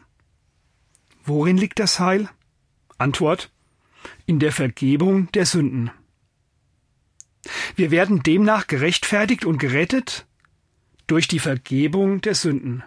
Worin 1.23 1.57
liegt 1.57 1.79
das 1.79 1.99
Heil? 1.99 2.29
Antwort 2.97 3.51
in 4.25 4.39
der 4.39 4.51
Vergebung 4.51 5.31
der 5.33 5.45
Sünden. 5.45 5.91
Wir 7.75 7.91
werden 7.91 8.23
demnach 8.23 8.67
gerechtfertigt 8.67 9.45
und 9.45 9.57
gerettet 9.57 10.25
durch 11.07 11.27
die 11.27 11.39
Vergebung 11.39 12.21
der 12.21 12.35
Sünden, 12.35 12.83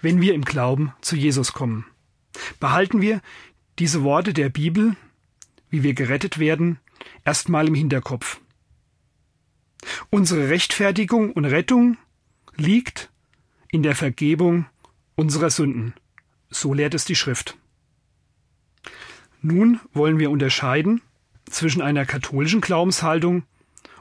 wenn 0.00 0.20
wir 0.20 0.34
im 0.34 0.44
Glauben 0.44 0.92
zu 1.00 1.16
Jesus 1.16 1.52
kommen. 1.52 1.86
Behalten 2.60 3.00
wir 3.00 3.22
diese 3.78 4.02
Worte 4.02 4.34
der 4.34 4.50
Bibel, 4.50 4.96
wie 5.70 5.82
wir 5.82 5.94
gerettet 5.94 6.38
werden, 6.38 6.78
erstmal 7.24 7.68
im 7.68 7.74
Hinterkopf 7.74 8.40
Unsere 10.10 10.48
Rechtfertigung 10.48 11.32
und 11.32 11.44
Rettung 11.44 11.96
liegt 12.56 13.10
in 13.70 13.82
der 13.82 13.94
Vergebung 13.94 14.66
unserer 15.14 15.50
Sünden. 15.50 15.94
So 16.50 16.74
lehrt 16.74 16.94
es 16.94 17.04
die 17.04 17.16
Schrift. 17.16 17.56
Nun 19.42 19.80
wollen 19.92 20.18
wir 20.18 20.30
unterscheiden 20.30 21.02
zwischen 21.48 21.82
einer 21.82 22.06
katholischen 22.06 22.60
Glaubenshaltung 22.60 23.44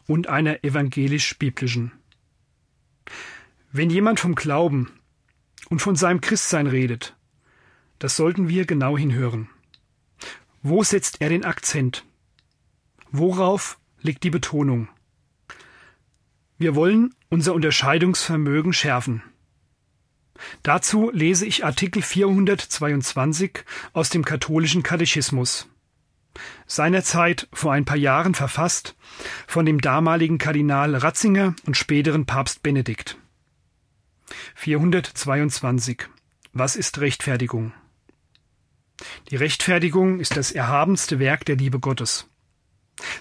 und 0.07 0.27
einer 0.27 0.63
evangelisch-biblischen. 0.63 1.91
Wenn 3.71 3.89
jemand 3.89 4.19
vom 4.19 4.35
Glauben 4.35 4.91
und 5.69 5.81
von 5.81 5.95
seinem 5.95 6.21
Christsein 6.21 6.67
redet, 6.67 7.15
das 7.99 8.15
sollten 8.15 8.49
wir 8.49 8.65
genau 8.65 8.97
hinhören. 8.97 9.49
Wo 10.61 10.83
setzt 10.83 11.21
er 11.21 11.29
den 11.29 11.45
Akzent? 11.45 12.05
Worauf 13.11 13.77
liegt 14.01 14.23
die 14.23 14.29
Betonung? 14.29 14.89
Wir 16.57 16.75
wollen 16.75 17.13
unser 17.29 17.53
Unterscheidungsvermögen 17.53 18.73
schärfen. 18.73 19.21
Dazu 20.63 21.11
lese 21.11 21.45
ich 21.45 21.65
Artikel 21.65 22.01
422 22.01 23.63
aus 23.93 24.09
dem 24.09 24.25
katholischen 24.25 24.83
Katechismus. 24.83 25.67
Seinerzeit 26.67 27.47
vor 27.53 27.73
ein 27.73 27.85
paar 27.85 27.97
Jahren 27.97 28.35
verfasst 28.35 28.95
von 29.47 29.65
dem 29.65 29.81
damaligen 29.81 30.37
Kardinal 30.37 30.95
Ratzinger 30.95 31.55
und 31.65 31.77
späteren 31.77 32.25
Papst 32.25 32.63
Benedikt. 32.63 33.17
422. 34.55 36.07
Was 36.53 36.75
ist 36.75 36.99
Rechtfertigung? 36.99 37.73
Die 39.29 39.35
Rechtfertigung 39.35 40.19
ist 40.19 40.37
das 40.37 40.51
erhabenste 40.51 41.19
Werk 41.19 41.45
der 41.45 41.57
Liebe 41.57 41.79
Gottes. 41.79 42.29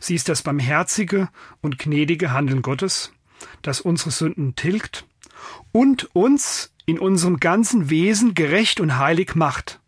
Sie 0.00 0.14
ist 0.14 0.28
das 0.28 0.42
barmherzige 0.42 1.28
und 1.60 1.78
gnädige 1.78 2.30
Handeln 2.32 2.62
Gottes, 2.62 3.12
das 3.62 3.80
unsere 3.80 4.10
Sünden 4.10 4.54
tilgt 4.54 5.06
und 5.72 6.14
uns 6.14 6.72
in 6.86 6.98
unserem 6.98 7.38
ganzen 7.40 7.90
Wesen 7.90 8.34
gerecht 8.34 8.80
und 8.80 8.98
heilig 8.98 9.34
macht. 9.34 9.80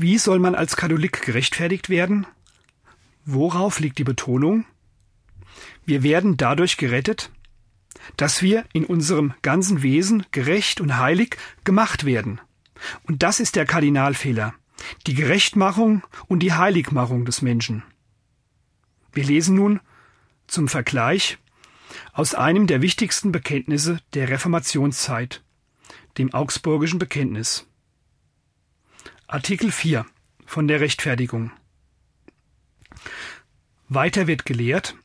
Wie 0.00 0.16
soll 0.16 0.38
man 0.38 0.54
als 0.54 0.76
Katholik 0.76 1.22
gerechtfertigt 1.22 1.88
werden? 1.88 2.24
Worauf 3.24 3.80
liegt 3.80 3.98
die 3.98 4.04
Betonung? 4.04 4.64
Wir 5.86 6.04
werden 6.04 6.36
dadurch 6.36 6.76
gerettet, 6.76 7.32
dass 8.16 8.40
wir 8.40 8.64
in 8.72 8.84
unserem 8.84 9.34
ganzen 9.42 9.82
Wesen 9.82 10.24
gerecht 10.30 10.80
und 10.80 10.98
heilig 10.98 11.36
gemacht 11.64 12.04
werden. 12.04 12.40
Und 13.08 13.24
das 13.24 13.40
ist 13.40 13.56
der 13.56 13.66
Kardinalfehler, 13.66 14.54
die 15.08 15.14
Gerechtmachung 15.14 16.04
und 16.28 16.44
die 16.44 16.52
Heiligmachung 16.52 17.24
des 17.24 17.42
Menschen. 17.42 17.82
Wir 19.12 19.24
lesen 19.24 19.56
nun 19.56 19.80
zum 20.46 20.68
Vergleich 20.68 21.38
aus 22.12 22.36
einem 22.36 22.68
der 22.68 22.82
wichtigsten 22.82 23.32
Bekenntnisse 23.32 23.98
der 24.14 24.28
Reformationszeit, 24.28 25.42
dem 26.18 26.32
Augsburgischen 26.32 27.00
Bekenntnis. 27.00 27.66
Artikel 29.30 29.70
4 29.70 30.06
von 30.46 30.68
der 30.68 30.80
Rechtfertigung. 30.80 31.52
Weiter 33.86 34.26
wird 34.26 34.46
gelehrt, 34.46 34.96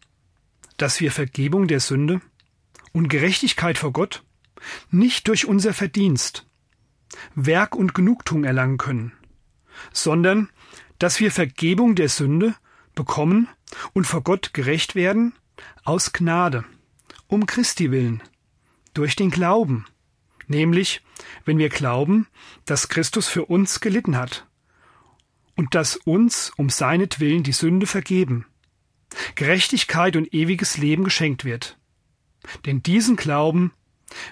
dass 0.78 1.02
wir 1.02 1.12
Vergebung 1.12 1.68
der 1.68 1.82
Sünde 1.82 2.22
und 2.94 3.10
Gerechtigkeit 3.10 3.78
vor 3.78 3.92
Gott 3.92 4.24
nicht 4.90 5.28
durch 5.28 5.46
unser 5.46 5.74
Verdienst, 5.74 6.48
Werk 7.36 7.76
und 7.76 7.94
Genugtuung 7.94 8.46
erlangen 8.46 8.78
können, 8.78 9.12
sondern 9.92 10.50
dass 11.00 11.20
wir 11.20 11.30
Vergebung 11.30 11.96
der 11.96 12.08
Sünde 12.08 12.56
bekommen 12.96 13.50
und 13.92 14.08
vor 14.08 14.24
Gott 14.24 14.54
gerecht 14.54 14.96
werden 14.96 15.34
aus 15.84 16.14
Gnade, 16.14 16.64
um 17.28 17.46
Christi 17.46 17.92
willen, 17.92 18.24
durch 18.94 19.18
den 19.18 19.32
Glauben, 19.32 19.86
nämlich 20.48 21.02
wenn 21.46 21.58
wir 21.58 21.70
glauben, 21.70 22.28
dass 22.66 22.90
Christus 22.90 23.28
für 23.28 23.46
uns 23.46 23.80
gelitten 23.80 24.18
hat 24.18 24.48
und 25.56 25.76
dass 25.76 25.96
uns 25.96 26.52
um 26.58 26.70
seinetwillen 26.70 27.44
die 27.44 27.52
Sünde 27.52 27.88
vergeben, 27.88 28.46
Gerechtigkeit 29.36 30.16
und 30.16 30.34
ewiges 30.34 30.78
Leben 30.78 31.04
geschenkt 31.04 31.46
wird. 31.46 31.78
Denn 32.66 32.82
diesen 32.82 33.16
Glauben 33.16 33.72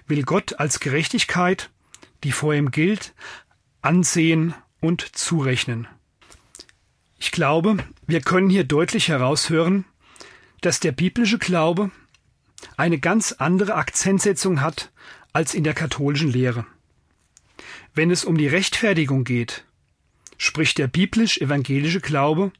will 0.07 0.23
Gott 0.23 0.59
als 0.59 0.79
Gerechtigkeit, 0.79 1.69
die 2.23 2.31
vor 2.31 2.53
ihm 2.53 2.71
gilt, 2.71 3.13
ansehen 3.81 4.53
und 4.79 5.01
zurechnen. 5.15 5.87
Ich 7.17 7.31
glaube, 7.31 7.77
wir 8.07 8.21
können 8.21 8.49
hier 8.49 8.63
deutlich 8.63 9.07
heraushören, 9.09 9.85
dass 10.61 10.79
der 10.79 10.91
biblische 10.91 11.37
Glaube 11.37 11.91
eine 12.77 12.99
ganz 12.99 13.31
andere 13.33 13.75
Akzentsetzung 13.75 14.61
hat 14.61 14.91
als 15.33 15.53
in 15.53 15.63
der 15.63 15.73
katholischen 15.73 16.31
Lehre. 16.31 16.65
Wenn 17.93 18.11
es 18.11 18.23
um 18.23 18.37
die 18.37 18.47
Rechtfertigung 18.47 19.23
geht, 19.23 19.65
spricht 20.37 20.77
der 20.77 20.87
biblisch-evangelische 20.87 22.01
Glaube 22.01 22.51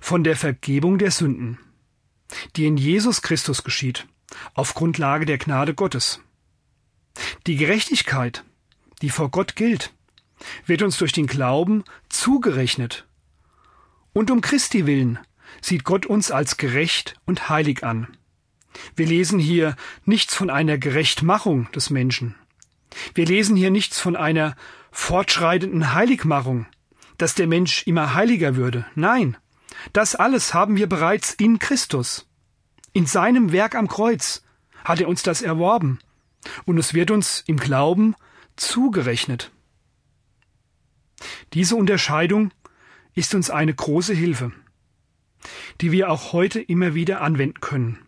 von 0.00 0.24
der 0.24 0.36
Vergebung 0.36 0.98
der 0.98 1.10
Sünden, 1.10 1.58
die 2.56 2.66
in 2.66 2.76
Jesus 2.76 3.22
Christus 3.22 3.64
geschieht, 3.64 4.06
auf 4.54 4.74
Grundlage 4.74 5.26
der 5.26 5.38
Gnade 5.38 5.74
Gottes. 5.74 6.20
Die 7.46 7.56
Gerechtigkeit, 7.56 8.44
die 9.02 9.10
vor 9.10 9.30
Gott 9.30 9.56
gilt, 9.56 9.92
wird 10.66 10.82
uns 10.82 10.98
durch 10.98 11.12
den 11.12 11.26
Glauben 11.26 11.84
zugerechnet. 12.08 13.06
Und 14.12 14.30
um 14.30 14.40
Christi 14.40 14.86
willen 14.86 15.18
sieht 15.60 15.84
Gott 15.84 16.06
uns 16.06 16.30
als 16.30 16.56
gerecht 16.56 17.20
und 17.24 17.48
heilig 17.48 17.84
an. 17.84 18.16
Wir 18.96 19.06
lesen 19.06 19.38
hier 19.38 19.76
nichts 20.04 20.34
von 20.34 20.50
einer 20.50 20.78
Gerechtmachung 20.78 21.70
des 21.72 21.90
Menschen. 21.90 22.34
Wir 23.14 23.26
lesen 23.26 23.56
hier 23.56 23.70
nichts 23.70 23.98
von 23.98 24.16
einer 24.16 24.56
fortschreitenden 24.90 25.94
Heiligmachung, 25.94 26.66
dass 27.18 27.34
der 27.34 27.46
Mensch 27.46 27.86
immer 27.86 28.14
heiliger 28.14 28.56
würde. 28.56 28.86
Nein, 28.94 29.36
das 29.92 30.14
alles 30.14 30.54
haben 30.54 30.76
wir 30.76 30.88
bereits 30.88 31.34
in 31.34 31.58
Christus. 31.58 32.28
In 32.92 33.06
seinem 33.06 33.52
Werk 33.52 33.74
am 33.74 33.88
Kreuz 33.88 34.42
hat 34.84 35.00
er 35.00 35.08
uns 35.08 35.22
das 35.22 35.42
erworben, 35.42 35.98
und 36.64 36.76
es 36.76 36.92
wird 36.92 37.10
uns 37.10 37.44
im 37.46 37.56
Glauben 37.56 38.14
zugerechnet. 38.56 39.50
Diese 41.54 41.76
Unterscheidung 41.76 42.52
ist 43.14 43.34
uns 43.34 43.48
eine 43.48 43.72
große 43.72 44.12
Hilfe, 44.12 44.52
die 45.80 45.92
wir 45.92 46.10
auch 46.10 46.32
heute 46.32 46.60
immer 46.60 46.94
wieder 46.94 47.20
anwenden 47.20 47.60
können 47.60 48.01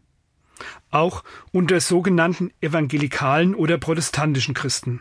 auch 0.94 1.24
unter 1.52 1.80
sogenannten 1.80 2.52
evangelikalen 2.60 3.54
oder 3.54 3.78
protestantischen 3.78 4.54
Christen. 4.54 5.00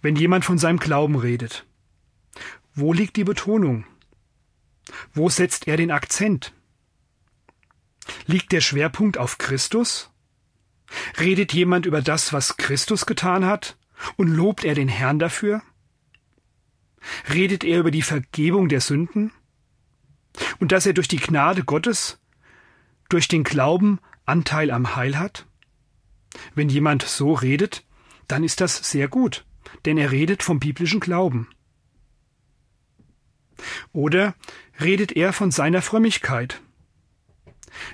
Wenn 0.00 0.16
jemand 0.16 0.44
von 0.44 0.58
seinem 0.58 0.78
Glauben 0.78 1.16
redet, 1.16 1.66
wo 2.74 2.92
liegt 2.92 3.16
die 3.16 3.24
Betonung? 3.24 3.84
Wo 5.12 5.28
setzt 5.28 5.66
er 5.66 5.76
den 5.76 5.90
Akzent? 5.90 6.52
Liegt 8.26 8.52
der 8.52 8.60
Schwerpunkt 8.60 9.18
auf 9.18 9.38
Christus? 9.38 10.10
Redet 11.18 11.52
jemand 11.52 11.86
über 11.86 12.00
das, 12.00 12.32
was 12.32 12.56
Christus 12.56 13.04
getan 13.04 13.44
hat, 13.44 13.76
und 14.16 14.28
lobt 14.28 14.64
er 14.64 14.74
den 14.74 14.88
Herrn 14.88 15.18
dafür? 15.18 15.60
Redet 17.32 17.64
er 17.64 17.80
über 17.80 17.90
die 17.90 18.02
Vergebung 18.02 18.68
der 18.68 18.80
Sünden? 18.80 19.32
Und 20.60 20.72
dass 20.72 20.86
er 20.86 20.92
durch 20.92 21.08
die 21.08 21.18
Gnade 21.18 21.64
Gottes 21.64 22.17
durch 23.08 23.28
den 23.28 23.44
Glauben 23.44 24.00
Anteil 24.26 24.70
am 24.70 24.96
Heil 24.96 25.18
hat? 25.18 25.46
Wenn 26.54 26.68
jemand 26.68 27.02
so 27.02 27.32
redet, 27.32 27.84
dann 28.26 28.44
ist 28.44 28.60
das 28.60 28.90
sehr 28.90 29.08
gut, 29.08 29.46
denn 29.84 29.96
er 29.96 30.10
redet 30.12 30.42
vom 30.42 30.60
biblischen 30.60 31.00
Glauben. 31.00 31.48
Oder 33.92 34.34
redet 34.80 35.12
er 35.12 35.32
von 35.32 35.50
seiner 35.50 35.82
Frömmigkeit? 35.82 36.60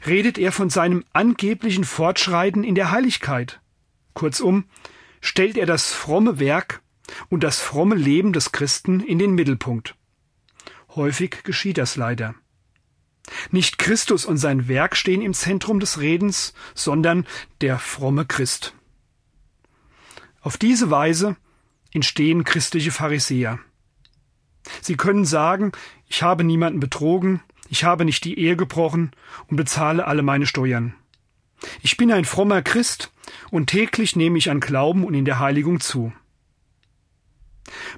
Redet 0.06 0.38
er 0.38 0.52
von 0.52 0.70
seinem 0.70 1.04
angeblichen 1.12 1.84
Fortschreiten 1.84 2.64
in 2.64 2.74
der 2.74 2.90
Heiligkeit? 2.90 3.60
Kurzum, 4.14 4.64
stellt 5.20 5.56
er 5.56 5.66
das 5.66 5.92
fromme 5.92 6.38
Werk 6.38 6.82
und 7.28 7.42
das 7.42 7.60
fromme 7.60 7.94
Leben 7.94 8.32
des 8.32 8.52
Christen 8.52 9.00
in 9.00 9.18
den 9.18 9.34
Mittelpunkt. 9.34 9.96
Häufig 10.94 11.42
geschieht 11.42 11.78
das 11.78 11.96
leider. 11.96 12.34
Nicht 13.50 13.78
Christus 13.78 14.24
und 14.26 14.36
sein 14.36 14.68
Werk 14.68 14.96
stehen 14.96 15.22
im 15.22 15.34
Zentrum 15.34 15.80
des 15.80 16.00
Redens, 16.00 16.54
sondern 16.74 17.26
der 17.60 17.78
fromme 17.78 18.26
Christ. 18.26 18.74
Auf 20.40 20.58
diese 20.58 20.90
Weise 20.90 21.36
entstehen 21.92 22.44
christliche 22.44 22.90
Pharisäer. 22.90 23.58
Sie 24.80 24.96
können 24.96 25.24
sagen, 25.24 25.72
ich 26.08 26.22
habe 26.22 26.44
niemanden 26.44 26.80
betrogen, 26.80 27.40
ich 27.68 27.84
habe 27.84 28.04
nicht 28.04 28.24
die 28.24 28.38
Ehe 28.38 28.56
gebrochen 28.56 29.12
und 29.48 29.56
bezahle 29.56 30.06
alle 30.06 30.22
meine 30.22 30.46
Steuern. 30.46 30.94
Ich 31.82 31.96
bin 31.96 32.12
ein 32.12 32.24
frommer 32.24 32.62
Christ 32.62 33.10
und 33.50 33.68
täglich 33.68 34.16
nehme 34.16 34.38
ich 34.38 34.50
an 34.50 34.60
Glauben 34.60 35.04
und 35.04 35.14
in 35.14 35.24
der 35.24 35.38
Heiligung 35.38 35.80
zu. 35.80 36.12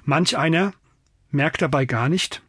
Manch 0.03 0.37
einer 0.37 0.73
merkt 1.31 1.61
dabei 1.61 1.85
gar 1.85 2.07
nicht, 2.07 2.41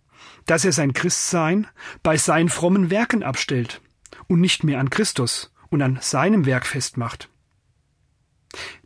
dass 0.48 0.64
er 0.64 0.72
sein 0.72 0.94
Christsein 0.94 1.66
bei 2.02 2.16
seinen 2.16 2.48
frommen 2.48 2.90
Werken 2.90 3.22
abstellt 3.22 3.82
und 4.28 4.40
nicht 4.40 4.64
mehr 4.64 4.80
an 4.80 4.88
Christus 4.88 5.52
und 5.68 5.82
an 5.82 5.98
seinem 6.00 6.46
Werk 6.46 6.66
festmacht. 6.66 7.28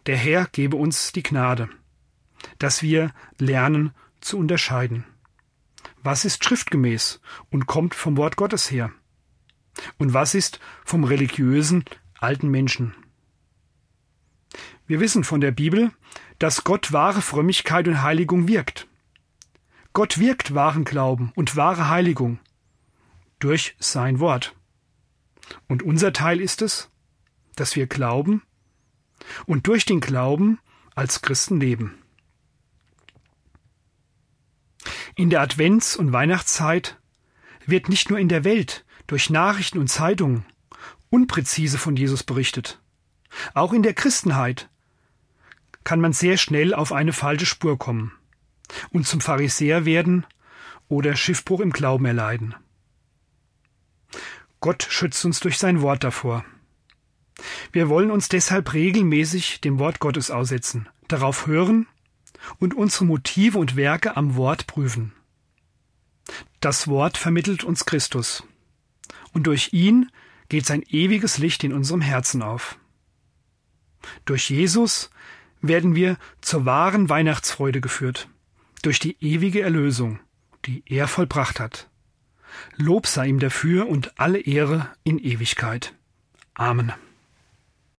Der 0.06 0.16
Herr 0.16 0.48
gebe 0.50 0.76
uns 0.76 1.12
die 1.12 1.22
Gnade, 1.22 1.68
dass 2.58 2.82
wir 2.82 3.14
lernen 3.38 3.94
zu 4.20 4.38
unterscheiden. 4.38 5.04
Was 6.02 6.24
ist 6.24 6.44
schriftgemäß 6.44 7.20
und 7.50 7.66
kommt 7.66 7.94
vom 7.94 8.16
Wort 8.16 8.36
Gottes 8.36 8.72
her? 8.72 8.90
Und 9.98 10.12
was 10.12 10.34
ist 10.34 10.58
vom 10.84 11.04
religiösen 11.04 11.84
alten 12.18 12.48
Menschen? 12.48 12.92
Wir 14.88 14.98
wissen 14.98 15.22
von 15.22 15.40
der 15.40 15.52
Bibel, 15.52 15.92
dass 16.40 16.64
Gott 16.64 16.92
wahre 16.92 17.22
Frömmigkeit 17.22 17.86
und 17.86 18.02
Heiligung 18.02 18.48
wirkt. 18.48 18.88
Gott 19.92 20.18
wirkt 20.18 20.54
wahren 20.54 20.84
Glauben 20.84 21.32
und 21.34 21.56
wahre 21.56 21.88
Heiligung 21.88 22.38
durch 23.38 23.76
sein 23.78 24.20
Wort. 24.20 24.54
Und 25.68 25.82
unser 25.82 26.12
Teil 26.14 26.40
ist 26.40 26.62
es, 26.62 26.90
dass 27.56 27.76
wir 27.76 27.86
glauben 27.86 28.42
und 29.44 29.66
durch 29.66 29.84
den 29.84 30.00
Glauben 30.00 30.58
als 30.94 31.20
Christen 31.20 31.60
leben. 31.60 31.98
In 35.14 35.28
der 35.28 35.42
Advents- 35.42 35.96
und 35.96 36.12
Weihnachtszeit 36.12 36.98
wird 37.66 37.90
nicht 37.90 38.08
nur 38.08 38.18
in 38.18 38.28
der 38.28 38.44
Welt 38.44 38.86
durch 39.06 39.28
Nachrichten 39.28 39.78
und 39.78 39.88
Zeitungen 39.88 40.46
unpräzise 41.10 41.76
von 41.76 41.96
Jesus 41.96 42.22
berichtet. 42.22 42.80
Auch 43.52 43.74
in 43.74 43.82
der 43.82 43.92
Christenheit 43.92 44.70
kann 45.84 46.00
man 46.00 46.14
sehr 46.14 46.38
schnell 46.38 46.72
auf 46.72 46.92
eine 46.92 47.12
falsche 47.12 47.46
Spur 47.46 47.78
kommen 47.78 48.12
und 48.90 49.06
zum 49.06 49.20
Pharisäer 49.20 49.84
werden 49.84 50.26
oder 50.88 51.16
Schiffbruch 51.16 51.60
im 51.60 51.70
Glauben 51.70 52.04
erleiden. 52.04 52.54
Gott 54.60 54.86
schützt 54.88 55.24
uns 55.24 55.40
durch 55.40 55.58
sein 55.58 55.82
Wort 55.82 56.04
davor. 56.04 56.44
Wir 57.72 57.88
wollen 57.88 58.10
uns 58.10 58.28
deshalb 58.28 58.72
regelmäßig 58.72 59.60
dem 59.60 59.78
Wort 59.78 59.98
Gottes 59.98 60.30
aussetzen, 60.30 60.88
darauf 61.08 61.46
hören 61.46 61.88
und 62.58 62.74
unsere 62.74 63.04
Motive 63.04 63.58
und 63.58 63.76
Werke 63.76 64.16
am 64.16 64.36
Wort 64.36 64.66
prüfen. 64.66 65.12
Das 66.60 66.86
Wort 66.86 67.18
vermittelt 67.18 67.64
uns 67.64 67.84
Christus, 67.84 68.44
und 69.32 69.46
durch 69.46 69.72
ihn 69.72 70.10
geht 70.48 70.66
sein 70.66 70.82
ewiges 70.82 71.38
Licht 71.38 71.64
in 71.64 71.72
unserem 71.72 72.00
Herzen 72.00 72.42
auf. 72.42 72.78
Durch 74.24 74.50
Jesus 74.50 75.10
werden 75.60 75.94
wir 75.94 76.18
zur 76.40 76.64
wahren 76.66 77.08
Weihnachtsfreude 77.08 77.80
geführt, 77.80 78.28
durch 78.82 78.98
die 78.98 79.16
ewige 79.20 79.62
Erlösung, 79.62 80.20
die 80.66 80.82
er 80.86 81.08
vollbracht 81.08 81.60
hat. 81.60 81.88
Lob 82.76 83.06
sei 83.06 83.28
ihm 83.28 83.38
dafür 83.38 83.88
und 83.88 84.18
alle 84.18 84.40
Ehre 84.40 84.88
in 85.04 85.18
Ewigkeit. 85.18 85.94
Amen. 86.54 86.92